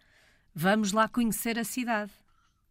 vamos 0.54 0.92
lá 0.92 1.08
conhecer 1.08 1.58
a 1.58 1.64
cidade. 1.64 2.12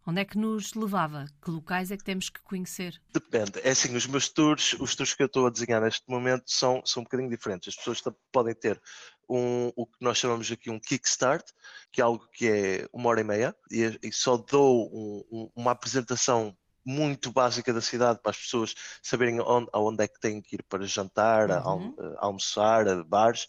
Onde 0.06 0.22
é 0.22 0.24
que 0.24 0.38
nos 0.38 0.72
levava? 0.74 1.26
Que 1.44 1.50
locais 1.50 1.90
é 1.90 1.96
que 1.96 2.02
temos 2.02 2.30
que 2.30 2.40
conhecer? 2.40 3.00
Depende. 3.12 3.60
É 3.62 3.70
assim, 3.70 3.94
os 3.94 4.06
meus 4.06 4.28
tours, 4.28 4.74
os 4.80 4.96
tours 4.96 5.12
que 5.12 5.22
eu 5.22 5.26
estou 5.26 5.46
a 5.46 5.50
desenhar 5.50 5.82
neste 5.82 6.08
momento 6.08 6.44
são, 6.46 6.82
são 6.86 7.02
um 7.02 7.04
bocadinho 7.04 7.28
diferentes. 7.28 7.68
As 7.68 7.76
pessoas 7.76 8.02
podem 8.32 8.54
ter 8.54 8.80
um, 9.28 9.70
o 9.76 9.86
que 9.86 9.98
nós 10.00 10.18
chamamos 10.18 10.50
aqui 10.50 10.70
um 10.70 10.80
kickstart, 10.80 11.44
que 11.92 12.00
é 12.00 12.04
algo 12.04 12.26
que 12.32 12.48
é 12.48 12.88
uma 12.92 13.10
hora 13.10 13.20
e 13.20 13.24
meia, 13.24 13.54
e, 13.70 13.98
e 14.02 14.12
só 14.12 14.36
dou 14.38 14.88
um, 14.92 15.24
um, 15.30 15.50
uma 15.54 15.72
apresentação 15.72 16.56
muito 16.84 17.30
básica 17.30 17.72
da 17.72 17.80
cidade 17.80 18.20
para 18.22 18.30
as 18.30 18.38
pessoas 18.38 18.74
saberem 19.02 19.40
onde, 19.40 19.68
aonde 19.72 20.04
é 20.04 20.08
que 20.08 20.20
têm 20.20 20.40
que 20.40 20.56
ir 20.56 20.62
para 20.62 20.86
jantar, 20.86 21.50
uhum. 21.50 21.94
almoçar, 22.18 22.88
a 22.88 23.04
bares, 23.04 23.48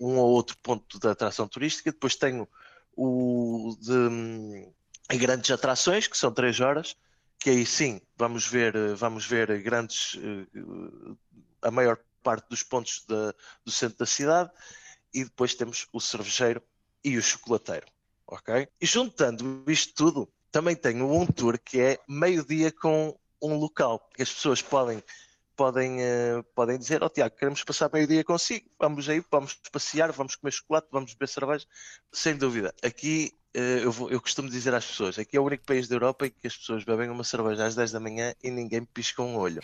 um 0.00 0.16
ou 0.18 0.30
outro 0.30 0.56
ponto 0.62 0.98
de 0.98 1.08
atração 1.08 1.46
turística. 1.46 1.92
Depois 1.92 2.16
tenho 2.16 2.48
o 2.96 3.76
de 3.80 3.92
hum, 3.92 4.72
grandes 5.10 5.50
atrações, 5.50 6.06
que 6.06 6.16
são 6.16 6.32
três 6.32 6.60
horas, 6.60 6.96
que 7.38 7.50
aí 7.50 7.66
sim 7.66 8.00
vamos 8.16 8.46
ver, 8.46 8.94
vamos 8.94 9.26
ver 9.26 9.62
grandes, 9.62 10.16
eh, 10.16 11.16
a 11.62 11.70
maior 11.70 11.98
parte 12.22 12.48
dos 12.48 12.62
pontos 12.62 13.04
da, 13.06 13.34
do 13.64 13.70
centro 13.70 13.98
da 13.98 14.06
cidade, 14.06 14.50
e 15.12 15.24
depois 15.24 15.54
temos 15.54 15.86
o 15.92 16.00
cervejeiro 16.00 16.62
e 17.04 17.18
o 17.18 17.22
chocolateiro. 17.22 17.86
Ok? 18.26 18.66
E 18.80 18.86
juntando 18.86 19.64
isto 19.68 19.94
tudo, 19.94 20.32
também 20.54 20.76
tenho 20.76 21.12
um 21.12 21.26
tour 21.26 21.58
que 21.58 21.80
é 21.80 21.98
meio-dia 22.06 22.70
com 22.70 23.18
um 23.42 23.56
local, 23.56 24.08
que 24.14 24.22
as 24.22 24.32
pessoas 24.32 24.62
podem 24.62 25.02
podem, 25.56 25.98
uh, 25.98 26.44
podem 26.54 26.78
dizer, 26.78 27.02
ó 27.02 27.06
oh, 27.06 27.10
Tiago, 27.10 27.34
queremos 27.34 27.64
passar 27.64 27.90
meio-dia 27.92 28.22
consigo, 28.22 28.64
vamos 28.78 29.08
aí, 29.08 29.20
vamos 29.32 29.58
passear, 29.72 30.12
vamos 30.12 30.36
comer 30.36 30.52
chocolate, 30.52 30.86
vamos 30.92 31.12
beber 31.14 31.28
cerveja, 31.28 31.66
sem 32.12 32.36
dúvida. 32.36 32.72
Aqui 32.84 33.32
uh, 33.56 33.58
eu, 33.58 33.90
vou, 33.90 34.10
eu 34.10 34.20
costumo 34.20 34.48
dizer 34.48 34.72
às 34.72 34.86
pessoas, 34.86 35.18
aqui 35.18 35.36
é 35.36 35.40
o 35.40 35.44
único 35.44 35.64
país 35.66 35.88
da 35.88 35.96
Europa 35.96 36.28
em 36.28 36.30
que 36.30 36.46
as 36.46 36.56
pessoas 36.56 36.84
bebem 36.84 37.10
uma 37.10 37.24
cerveja 37.24 37.66
às 37.66 37.74
10 37.74 37.90
da 37.90 37.98
manhã 37.98 38.32
e 38.40 38.48
ninguém 38.48 38.84
pisca 38.84 39.22
um 39.22 39.36
olho. 39.36 39.60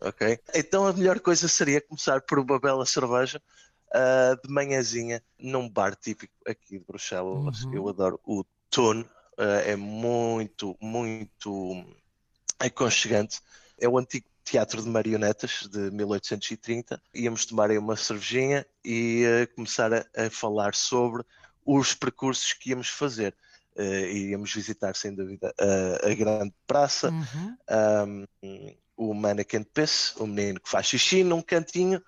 Ok? 0.00 0.38
Então 0.54 0.86
a 0.86 0.92
melhor 0.94 1.20
coisa 1.20 1.48
seria 1.48 1.82
começar 1.82 2.22
por 2.22 2.38
uma 2.38 2.58
bela 2.58 2.86
cerveja 2.86 3.42
uh, 3.90 4.40
de 4.42 4.50
manhãzinha 4.50 5.22
num 5.38 5.68
bar 5.68 5.94
típico 5.94 6.34
aqui 6.46 6.78
de 6.78 6.84
Bruxelas. 6.86 7.64
Uhum. 7.64 7.74
Eu 7.74 7.88
adoro 7.90 8.18
o 8.24 8.42
Tone, 8.70 9.06
é 9.66 9.76
muito, 9.76 10.76
muito 10.80 11.84
aconchegante. 12.58 13.40
É 13.78 13.88
o 13.88 13.98
antigo 13.98 14.26
teatro 14.44 14.82
de 14.82 14.88
marionetas 14.88 15.66
de 15.70 15.90
1830. 15.90 17.00
Íamos 17.14 17.46
tomar 17.46 17.70
aí 17.70 17.78
uma 17.78 17.96
cervejinha 17.96 18.66
e 18.84 19.24
uh, 19.26 19.54
começar 19.54 19.92
a, 19.92 20.04
a, 20.16 20.30
falar 20.30 20.74
sobre 20.74 21.24
os 21.64 21.94
percursos 21.94 22.52
que 22.52 22.70
íamos 22.70 22.88
fazer. 22.88 23.34
Uh, 23.76 24.06
iríamos 24.06 24.52
visitar, 24.52 24.94
sem 24.94 25.14
dúvida, 25.14 25.52
a, 25.58 26.08
a 26.08 26.14
grande 26.14 26.54
praça, 26.66 27.10
uhum. 27.10 28.26
um, 28.46 28.74
o 28.96 29.12
Mannequin 29.12 29.64
Piss, 29.64 30.14
o 30.16 30.26
menino 30.26 30.60
que 30.60 30.70
faz 30.70 30.86
xixi 30.86 31.24
num 31.24 31.42
cantinho, 31.42 32.00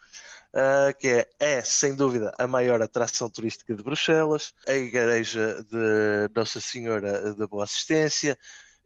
uh, 0.57 0.97
que 0.99 1.09
é, 1.09 1.29
é, 1.39 1.63
sem 1.63 1.95
dúvida, 1.95 2.35
a 2.39 2.47
maior 2.47 2.81
atração 2.81 3.29
turística 3.29 3.75
de 3.75 3.83
Bruxelas, 3.83 4.55
a 4.67 4.73
Igreja 4.73 5.63
de 5.65 6.35
Nossa 6.35 6.61
Senhora 6.61 7.35
da 7.35 7.47
Boa 7.47 7.65
Assistência, 7.65 8.39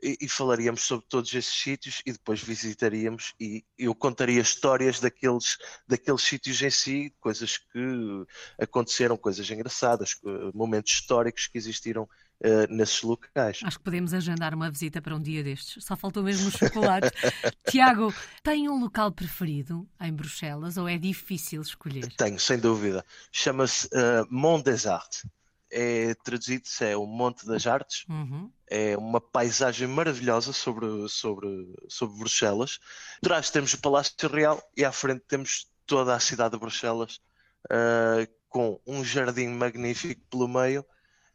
e, 0.02 0.16
e, 0.22 0.28
falaríamos 0.28 0.82
sobre 0.82 1.04
todos 1.08 1.32
esses 1.34 1.52
sítios 1.52 2.00
e 2.06 2.12
depois 2.12 2.42
visitaríamos 2.42 3.34
e 3.38 3.62
eu 3.78 3.94
contaria 3.94 4.40
histórias 4.40 4.98
daqueles, 4.98 5.58
daqueles 5.86 6.22
sítios 6.22 6.62
em 6.62 6.70
si, 6.70 7.14
coisas 7.20 7.58
que 7.58 8.24
aconteceram, 8.58 9.14
coisas 9.18 9.50
engraçadas, 9.50 10.16
momentos 10.54 10.92
históricos 10.92 11.48
que 11.48 11.58
existiram 11.58 12.08
Uh, 12.42 12.72
nesses 12.74 13.02
locais. 13.02 13.60
Acho 13.62 13.76
que 13.76 13.84
podemos 13.84 14.14
agendar 14.14 14.54
uma 14.54 14.70
visita 14.70 15.02
para 15.02 15.14
um 15.14 15.20
dia 15.20 15.44
destes. 15.44 15.84
Só 15.84 15.94
faltou 15.94 16.22
mesmo 16.22 16.48
os 16.48 16.54
chocolates. 16.54 17.10
Tiago, 17.68 18.14
tem 18.42 18.66
um 18.66 18.80
local 18.80 19.12
preferido 19.12 19.86
em 20.00 20.10
Bruxelas 20.10 20.78
ou 20.78 20.88
é 20.88 20.96
difícil 20.96 21.60
escolher? 21.60 22.10
Tenho, 22.16 22.40
sem 22.40 22.58
dúvida. 22.58 23.04
Chama-se 23.30 23.88
uh, 23.88 24.26
Mont 24.30 24.64
des 24.64 24.86
Arts 24.86 25.26
é 25.70 26.14
traduzido 26.14 26.64
é 26.80 26.96
o 26.96 27.06
Monte 27.06 27.46
das 27.46 27.66
Artes. 27.66 28.04
Uhum. 28.08 28.50
É 28.68 28.96
uma 28.96 29.20
paisagem 29.20 29.86
maravilhosa 29.86 30.52
sobre, 30.52 31.08
sobre, 31.08 31.48
sobre 31.88 32.18
Bruxelas. 32.18 32.80
Atrás 33.18 33.50
temos 33.50 33.72
o 33.72 33.80
Palácio 33.80 34.14
Real 34.28 34.60
e 34.76 34.84
à 34.84 34.92
frente 34.92 35.22
temos 35.28 35.68
toda 35.86 36.14
a 36.14 36.20
cidade 36.20 36.52
de 36.52 36.58
Bruxelas 36.60 37.20
uh, 37.66 38.28
com 38.48 38.80
um 38.86 39.04
jardim 39.04 39.48
magnífico 39.48 40.20
pelo 40.28 40.48
meio 40.48 40.84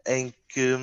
em 0.07 0.33
que, 0.47 0.73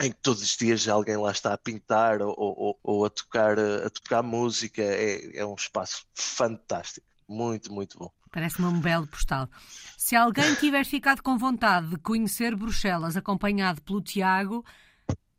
em 0.00 0.10
que 0.10 0.18
todos 0.22 0.42
os 0.42 0.56
dias 0.56 0.86
alguém 0.88 1.16
lá 1.16 1.30
está 1.30 1.52
a 1.52 1.58
pintar 1.58 2.20
ou, 2.20 2.34
ou, 2.36 2.78
ou 2.82 3.04
a, 3.04 3.10
tocar, 3.10 3.58
a 3.58 3.90
tocar 3.90 4.22
música. 4.22 4.82
É, 4.82 5.38
é 5.38 5.46
um 5.46 5.54
espaço 5.54 6.06
fantástico. 6.14 7.06
Muito, 7.28 7.72
muito 7.72 7.98
bom. 7.98 8.10
Parece-me 8.30 8.66
um 8.66 8.80
belo 8.80 9.06
postal. 9.06 9.48
Se 9.96 10.16
alguém 10.16 10.54
tiver 10.56 10.84
ficado 10.84 11.22
com 11.22 11.38
vontade 11.38 11.88
de 11.88 11.96
conhecer 11.98 12.54
Bruxelas 12.56 13.16
acompanhado 13.16 13.80
pelo 13.80 14.02
Tiago, 14.02 14.64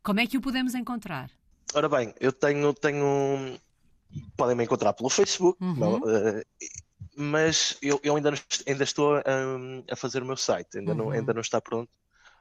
como 0.02 0.20
é 0.20 0.26
que 0.26 0.38
o 0.38 0.40
podemos 0.40 0.74
encontrar? 0.74 1.30
Ora 1.74 1.88
bem, 1.88 2.14
eu 2.18 2.32
tenho. 2.32 2.72
tenho... 2.72 3.58
Podem 4.36 4.56
me 4.56 4.64
encontrar 4.64 4.94
pelo 4.94 5.10
Facebook, 5.10 5.62
uhum. 5.62 5.98
uh, 5.98 6.42
mas 7.16 7.76
eu, 7.82 8.00
eu 8.02 8.16
ainda, 8.16 8.32
ainda 8.66 8.84
estou 8.84 9.16
a, 9.16 9.22
a, 9.90 9.96
fazer 9.96 10.22
o 10.22 10.26
meu 10.26 10.36
site, 10.36 10.78
ainda, 10.78 10.92
uhum. 10.92 10.98
não, 10.98 11.10
ainda 11.10 11.34
não 11.34 11.40
está 11.40 11.60
pronto 11.60 11.90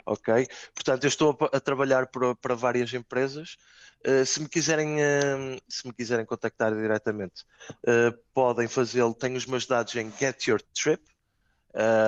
ok? 0.05 0.47
Portanto, 0.73 1.03
eu 1.03 1.07
estou 1.07 1.37
a, 1.39 1.57
a 1.57 1.59
trabalhar 1.59 2.07
para, 2.07 2.35
para, 2.35 2.55
várias 2.55 2.93
empresas. 2.93 3.57
Uh, 4.05 4.25
se 4.25 4.41
me 4.41 4.47
quiserem, 4.47 4.95
uh, 4.97 5.61
se 5.67 5.87
me 5.87 5.93
quiserem 5.93 6.25
contactar 6.25 6.73
diretamente, 6.73 7.43
uh, 7.83 8.17
podem 8.33 8.67
fazê-lo. 8.67 9.13
Tenho 9.13 9.35
os 9.35 9.45
meus 9.45 9.65
dados 9.65 9.95
em 9.95 10.11
Get 10.11 10.47
Your 10.47 10.61
Trip, 10.73 11.03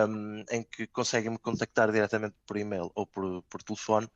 um, 0.08 0.44
em 0.51 0.63
que 0.63 0.88
conseguem 0.88 1.32
me 1.32 1.38
contactar 1.38 1.92
diretamente 1.92 2.36
por 2.46 2.58
e-mail 2.58 2.92
ou 2.96 3.06
por, 3.06 3.44
por 3.44 3.63
telefone 3.63 4.08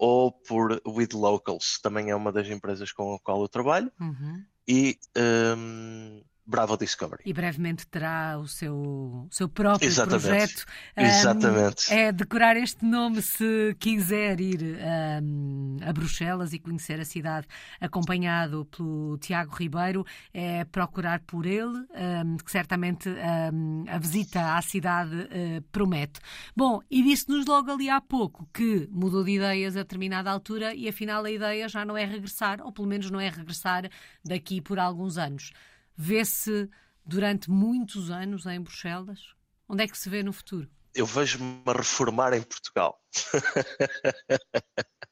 ou 0.00 0.32
por 0.32 0.80
With 0.86 1.10
Locals, 1.12 1.78
também 1.82 2.08
é 2.08 2.16
uma 2.16 2.32
das 2.32 2.48
empresas 2.48 2.90
com 2.90 3.14
a 3.14 3.20
qual 3.20 3.42
eu 3.42 3.48
trabalho. 3.48 3.92
Uhum. 4.00 4.42
E 4.66 4.98
um, 5.58 6.22
Bravo 6.50 6.76
Discovery. 6.76 7.22
E 7.24 7.32
brevemente 7.32 7.86
terá 7.86 8.36
o 8.38 8.48
seu, 8.48 9.28
seu 9.30 9.48
próprio 9.48 9.86
Exatamente. 9.86 10.26
projeto. 10.26 10.66
Exatamente. 10.96 11.92
Um, 11.92 11.96
é 11.96 12.12
decorar 12.12 12.56
este 12.56 12.84
nome 12.84 13.22
se 13.22 13.76
quiser 13.78 14.40
ir 14.40 14.60
um, 15.22 15.76
a 15.80 15.92
Bruxelas 15.92 16.52
e 16.52 16.58
conhecer 16.58 16.98
a 16.98 17.04
cidade 17.04 17.46
acompanhado 17.80 18.64
pelo 18.64 19.16
Tiago 19.18 19.54
Ribeiro, 19.54 20.04
é 20.34 20.64
procurar 20.64 21.20
por 21.20 21.46
ele, 21.46 21.78
um, 22.24 22.36
que 22.36 22.50
certamente 22.50 23.08
a 23.88 23.98
visita 23.98 24.56
à 24.56 24.62
cidade 24.62 25.14
uh, 25.14 25.62
promete. 25.70 26.18
Bom, 26.56 26.80
e 26.90 27.00
disse-nos 27.02 27.46
logo 27.46 27.70
ali 27.70 27.88
há 27.88 28.00
pouco 28.00 28.48
que 28.52 28.88
mudou 28.90 29.22
de 29.22 29.32
ideias 29.32 29.76
a 29.76 29.80
determinada 29.80 30.30
altura 30.30 30.74
e 30.74 30.88
afinal 30.88 31.24
a 31.24 31.30
ideia 31.30 31.68
já 31.68 31.84
não 31.84 31.96
é 31.96 32.04
regressar, 32.04 32.60
ou 32.60 32.72
pelo 32.72 32.88
menos 32.88 33.08
não 33.08 33.20
é 33.20 33.28
regressar 33.28 33.88
daqui 34.24 34.60
por 34.60 34.80
alguns 34.80 35.16
anos 35.16 35.52
vê-se 36.00 36.68
durante 37.04 37.50
muitos 37.50 38.10
anos 38.10 38.46
em 38.46 38.58
Bruxelas? 38.58 39.20
Onde 39.68 39.84
é 39.84 39.86
que 39.86 39.98
se 39.98 40.08
vê 40.08 40.22
no 40.22 40.32
futuro? 40.32 40.66
Eu 40.94 41.04
vejo-me 41.04 41.62
a 41.66 41.72
reformar 41.72 42.32
em 42.32 42.40
Portugal. 42.42 42.98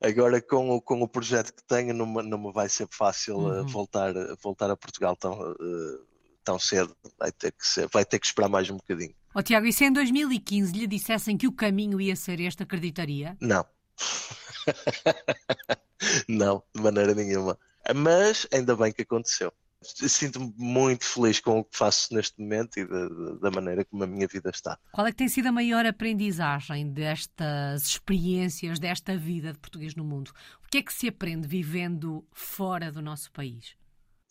Agora, 0.00 0.40
com 0.40 0.76
o, 0.76 0.80
com 0.80 1.02
o 1.02 1.08
projeto 1.08 1.52
que 1.54 1.64
tenho, 1.64 1.92
não, 1.94 2.06
não 2.06 2.38
me 2.38 2.52
vai 2.52 2.68
ser 2.68 2.86
fácil 2.90 3.52
eh, 3.52 3.62
uhum. 3.62 3.66
voltar, 3.66 4.14
voltar 4.40 4.70
a 4.70 4.76
Portugal 4.76 5.16
tão, 5.16 5.52
uh, 5.52 6.06
tão 6.44 6.56
cedo. 6.58 6.96
Vai 7.18 7.32
ter, 7.32 7.50
que 7.50 7.66
ser, 7.66 7.88
vai 7.88 8.04
ter 8.04 8.20
que 8.20 8.26
esperar 8.26 8.48
mais 8.48 8.70
um 8.70 8.76
bocadinho. 8.76 9.12
Oh, 9.34 9.42
Tiago, 9.42 9.66
e 9.66 9.72
se 9.72 9.86
em 9.86 9.92
2015 9.92 10.72
lhe 10.72 10.86
dissessem 10.86 11.36
que 11.36 11.48
o 11.48 11.52
caminho 11.52 12.00
ia 12.00 12.14
ser 12.14 12.38
este, 12.38 12.62
acreditaria? 12.62 13.36
Não. 13.40 13.66
não, 16.28 16.62
de 16.72 16.80
maneira 16.80 17.12
nenhuma. 17.14 17.58
Mas 17.96 18.46
ainda 18.52 18.76
bem 18.76 18.92
que 18.92 19.02
aconteceu 19.02 19.52
sinto-me 19.82 20.52
muito 20.56 21.04
feliz 21.04 21.40
com 21.40 21.60
o 21.60 21.64
que 21.64 21.76
faço 21.76 22.14
neste 22.14 22.40
momento 22.40 22.78
e 22.78 22.84
da, 22.84 23.08
da, 23.40 23.50
maneira 23.50 23.84
como 23.84 24.04
a 24.04 24.06
minha 24.06 24.26
vida 24.26 24.50
está. 24.50 24.78
Qual 24.92 25.06
é 25.06 25.10
que 25.10 25.16
tem 25.16 25.28
sido 25.28 25.46
a 25.46 25.52
maior 25.52 25.86
aprendizagem 25.86 26.90
destas 26.90 27.84
experiências, 27.84 28.78
desta 28.78 29.16
vida 29.16 29.52
de 29.52 29.58
português 29.58 29.94
no 29.94 30.04
mundo? 30.04 30.32
O 30.64 30.68
que 30.68 30.78
é 30.78 30.82
que 30.82 30.92
se 30.92 31.08
aprende 31.08 31.46
vivendo 31.46 32.26
fora 32.32 32.90
do 32.90 33.00
nosso 33.00 33.30
país? 33.32 33.76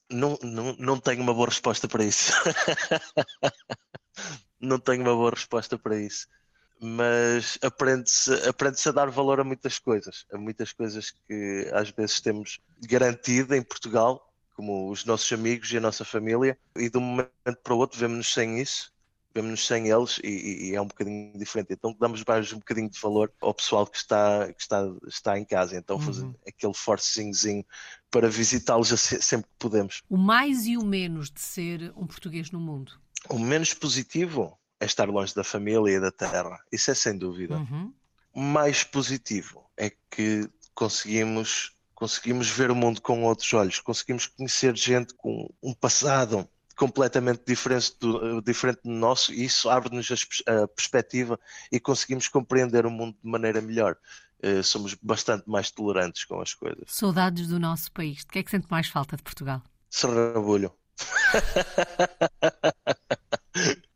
Não, 0.10 0.38
não, 0.42 0.76
não 0.78 1.00
tenho 1.00 1.22
uma 1.22 1.34
boa 1.34 1.48
resposta 1.48 1.88
para 1.88 2.04
isso. 2.04 2.32
não 4.60 4.80
tenho 4.80 5.02
uma 5.02 5.16
boa 5.16 5.32
resposta 5.32 5.78
para 5.78 5.98
isso. 5.98 6.28
Mas 6.80 7.58
aprende-se 7.62 8.32
aprende 8.48 8.78
a 8.88 8.92
dar 8.92 9.10
valor 9.10 9.40
a 9.40 9.44
muitas 9.44 9.80
coisas, 9.80 10.26
a 10.32 10.38
muitas 10.38 10.72
coisas 10.72 11.10
que 11.10 11.72
às 11.74 11.90
vezes 11.90 12.22
temos 12.22 12.60
garantido 12.88 13.56
em 13.56 13.64
Portugal 13.64 14.27
como 14.58 14.90
os 14.90 15.06
nossos 15.06 15.32
amigos 15.32 15.72
e 15.72 15.78
a 15.78 15.80
nossa 15.80 16.04
família, 16.04 16.58
e 16.76 16.90
de 16.90 16.98
um 16.98 17.02
momento 17.02 17.30
para 17.64 17.74
o 17.76 17.78
outro 17.78 18.00
vemos-nos 18.00 18.34
sem 18.34 18.60
isso, 18.60 18.92
vemos-nos 19.32 19.68
sem 19.68 19.88
eles 19.88 20.20
e, 20.24 20.70
e, 20.70 20.76
é 20.76 20.82
um 20.82 20.88
bocadinho 20.88 21.38
diferente. 21.38 21.72
Então 21.72 21.96
damos 22.00 22.24
mais 22.26 22.52
um 22.52 22.58
bocadinho 22.58 22.90
de 22.90 23.00
valor 23.00 23.32
ao 23.40 23.54
pessoal 23.54 23.86
que 23.86 23.98
está, 23.98 24.52
que 24.52 24.60
está, 24.60 24.84
está 25.08 25.38
em 25.38 25.46
casa. 25.46 25.78
Então 25.78 26.00
fazer 26.00 26.24
uhum. 26.24 26.34
aquele 26.48 26.74
forcezinho 26.74 27.64
para 28.10 28.28
visitá-los 28.30 28.90
sempre 28.90 29.48
que 29.48 29.56
podemos. 29.60 30.02
O 30.10 30.18
mais 30.18 30.66
e 30.66 30.76
o 30.76 30.84
menos 30.84 31.30
de 31.30 31.40
ser 31.40 31.94
um 31.96 32.08
português 32.08 32.50
no 32.50 32.60
mundo? 32.60 33.00
O 33.30 33.38
menos 33.38 33.76
positivo 33.76 34.58
é 34.80 34.86
estar 34.86 35.08
longe 35.08 35.36
da 35.36 35.44
família 35.44 35.98
e 35.98 36.00
da 36.00 36.12
terra. 36.12 36.60
Isso 36.72 36.90
é 36.90 36.96
sem 36.96 37.16
dúvida. 37.16 37.58
Uhum. 37.58 37.94
O 38.34 38.42
mais 38.42 38.84
positivo 38.84 39.70
é 39.78 39.92
que 40.10 40.50
conseguimos 40.74 41.77
conseguimos 41.98 42.48
ver 42.48 42.70
o 42.70 42.76
mundo 42.76 43.02
com 43.02 43.24
outros 43.24 43.52
olhos, 43.54 43.80
conseguimos 43.80 44.28
conhecer 44.28 44.78
gente 44.78 45.16
com 45.16 45.52
um 45.64 45.74
passado 45.74 46.48
completamente 46.76 47.42
diferente 47.44 47.96
do, 48.00 48.40
diferente 48.40 48.82
do 48.84 48.92
nosso 48.92 49.34
e 49.34 49.44
isso 49.46 49.68
abre-nos 49.68 50.08
a 50.46 50.68
perspectiva 50.68 51.40
e 51.72 51.80
conseguimos 51.80 52.28
compreender 52.28 52.86
o 52.86 52.92
mundo 52.92 53.18
de 53.24 53.28
maneira 53.28 53.60
melhor. 53.62 53.98
Uh, 54.44 54.62
somos 54.64 54.94
bastante 54.94 55.50
mais 55.50 55.72
tolerantes 55.72 56.24
com 56.24 56.40
as 56.40 56.54
coisas. 56.54 56.84
Saudades 56.86 57.48
do 57.48 57.60
nosso 57.60 57.92
país. 57.92 58.18
De 58.20 58.28
que 58.28 58.38
é 58.38 58.44
que 58.44 58.52
sente 58.52 58.68
mais 58.70 58.88
falta 58.88 59.18
de 59.18 59.24
Portugal? 59.24 59.64
Serrabulho. 59.90 60.72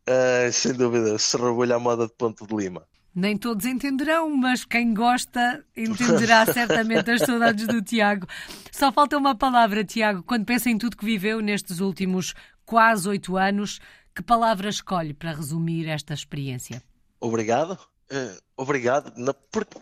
uh, 0.08 0.50
sem 0.52 0.72
dúvida, 0.72 1.16
Serrabulho 1.20 1.76
à 1.76 1.78
moda 1.78 2.08
de 2.08 2.12
Ponto 2.14 2.44
de 2.44 2.56
Lima. 2.56 2.84
Nem 3.14 3.36
todos 3.36 3.66
entenderão, 3.66 4.34
mas 4.34 4.64
quem 4.64 4.94
gosta 4.94 5.62
entenderá 5.76 6.46
certamente 6.50 7.10
as 7.10 7.20
saudades 7.20 7.66
do 7.66 7.82
Tiago. 7.82 8.26
Só 8.70 8.90
falta 8.90 9.18
uma 9.18 9.34
palavra, 9.34 9.84
Tiago. 9.84 10.22
Quando 10.22 10.46
pensa 10.46 10.70
em 10.70 10.78
tudo 10.78 10.96
que 10.96 11.04
viveu 11.04 11.40
nestes 11.40 11.80
últimos 11.80 12.34
quase 12.64 13.06
oito 13.08 13.36
anos, 13.36 13.80
que 14.14 14.22
palavra 14.22 14.70
escolhe 14.70 15.12
para 15.12 15.32
resumir 15.32 15.88
esta 15.88 16.14
experiência? 16.14 16.82
Obrigado. 17.20 17.78
Uh, 18.10 18.40
obrigado. 18.56 19.12
porque 19.50 19.78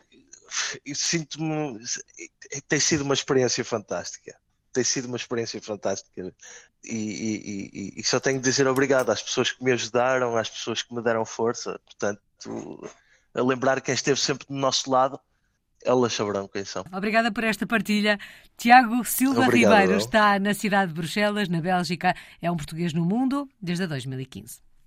sinto-me. 0.92 1.78
Tem 2.68 2.80
sido 2.80 3.02
uma 3.02 3.14
experiência 3.14 3.64
fantástica. 3.64 4.36
Tem 4.72 4.82
sido 4.82 5.06
uma 5.06 5.16
experiência 5.16 5.62
fantástica. 5.62 6.34
E, 6.82 6.96
e, 6.96 7.70
e, 7.72 8.00
e 8.00 8.04
só 8.04 8.18
tenho 8.18 8.38
de 8.38 8.44
dizer 8.44 8.66
obrigado 8.66 9.10
às 9.10 9.22
pessoas 9.22 9.52
que 9.52 9.62
me 9.62 9.70
ajudaram, 9.70 10.36
às 10.36 10.48
pessoas 10.48 10.82
que 10.82 10.92
me 10.92 11.02
deram 11.02 11.24
força. 11.24 11.78
Portanto 11.84 12.90
a 13.34 13.42
lembrar 13.42 13.80
quem 13.80 13.94
esteve 13.94 14.18
sempre 14.18 14.46
do 14.48 14.54
nosso 14.54 14.90
lado, 14.90 15.18
elas 15.84 16.12
saberão 16.12 16.46
quem 16.46 16.64
são. 16.64 16.84
Obrigada 16.92 17.32
por 17.32 17.44
esta 17.44 17.66
partilha. 17.66 18.18
Tiago 18.56 19.04
Silva 19.04 19.44
Obrigado, 19.44 19.72
Ribeiro 19.72 19.98
está 19.98 20.38
na 20.38 20.52
cidade 20.52 20.92
de 20.92 20.94
Bruxelas, 20.94 21.48
na 21.48 21.60
Bélgica. 21.60 22.14
É 22.40 22.50
um 22.50 22.56
português 22.56 22.92
no 22.92 23.04
mundo 23.04 23.48
desde 23.60 23.86
2015. 23.86 24.60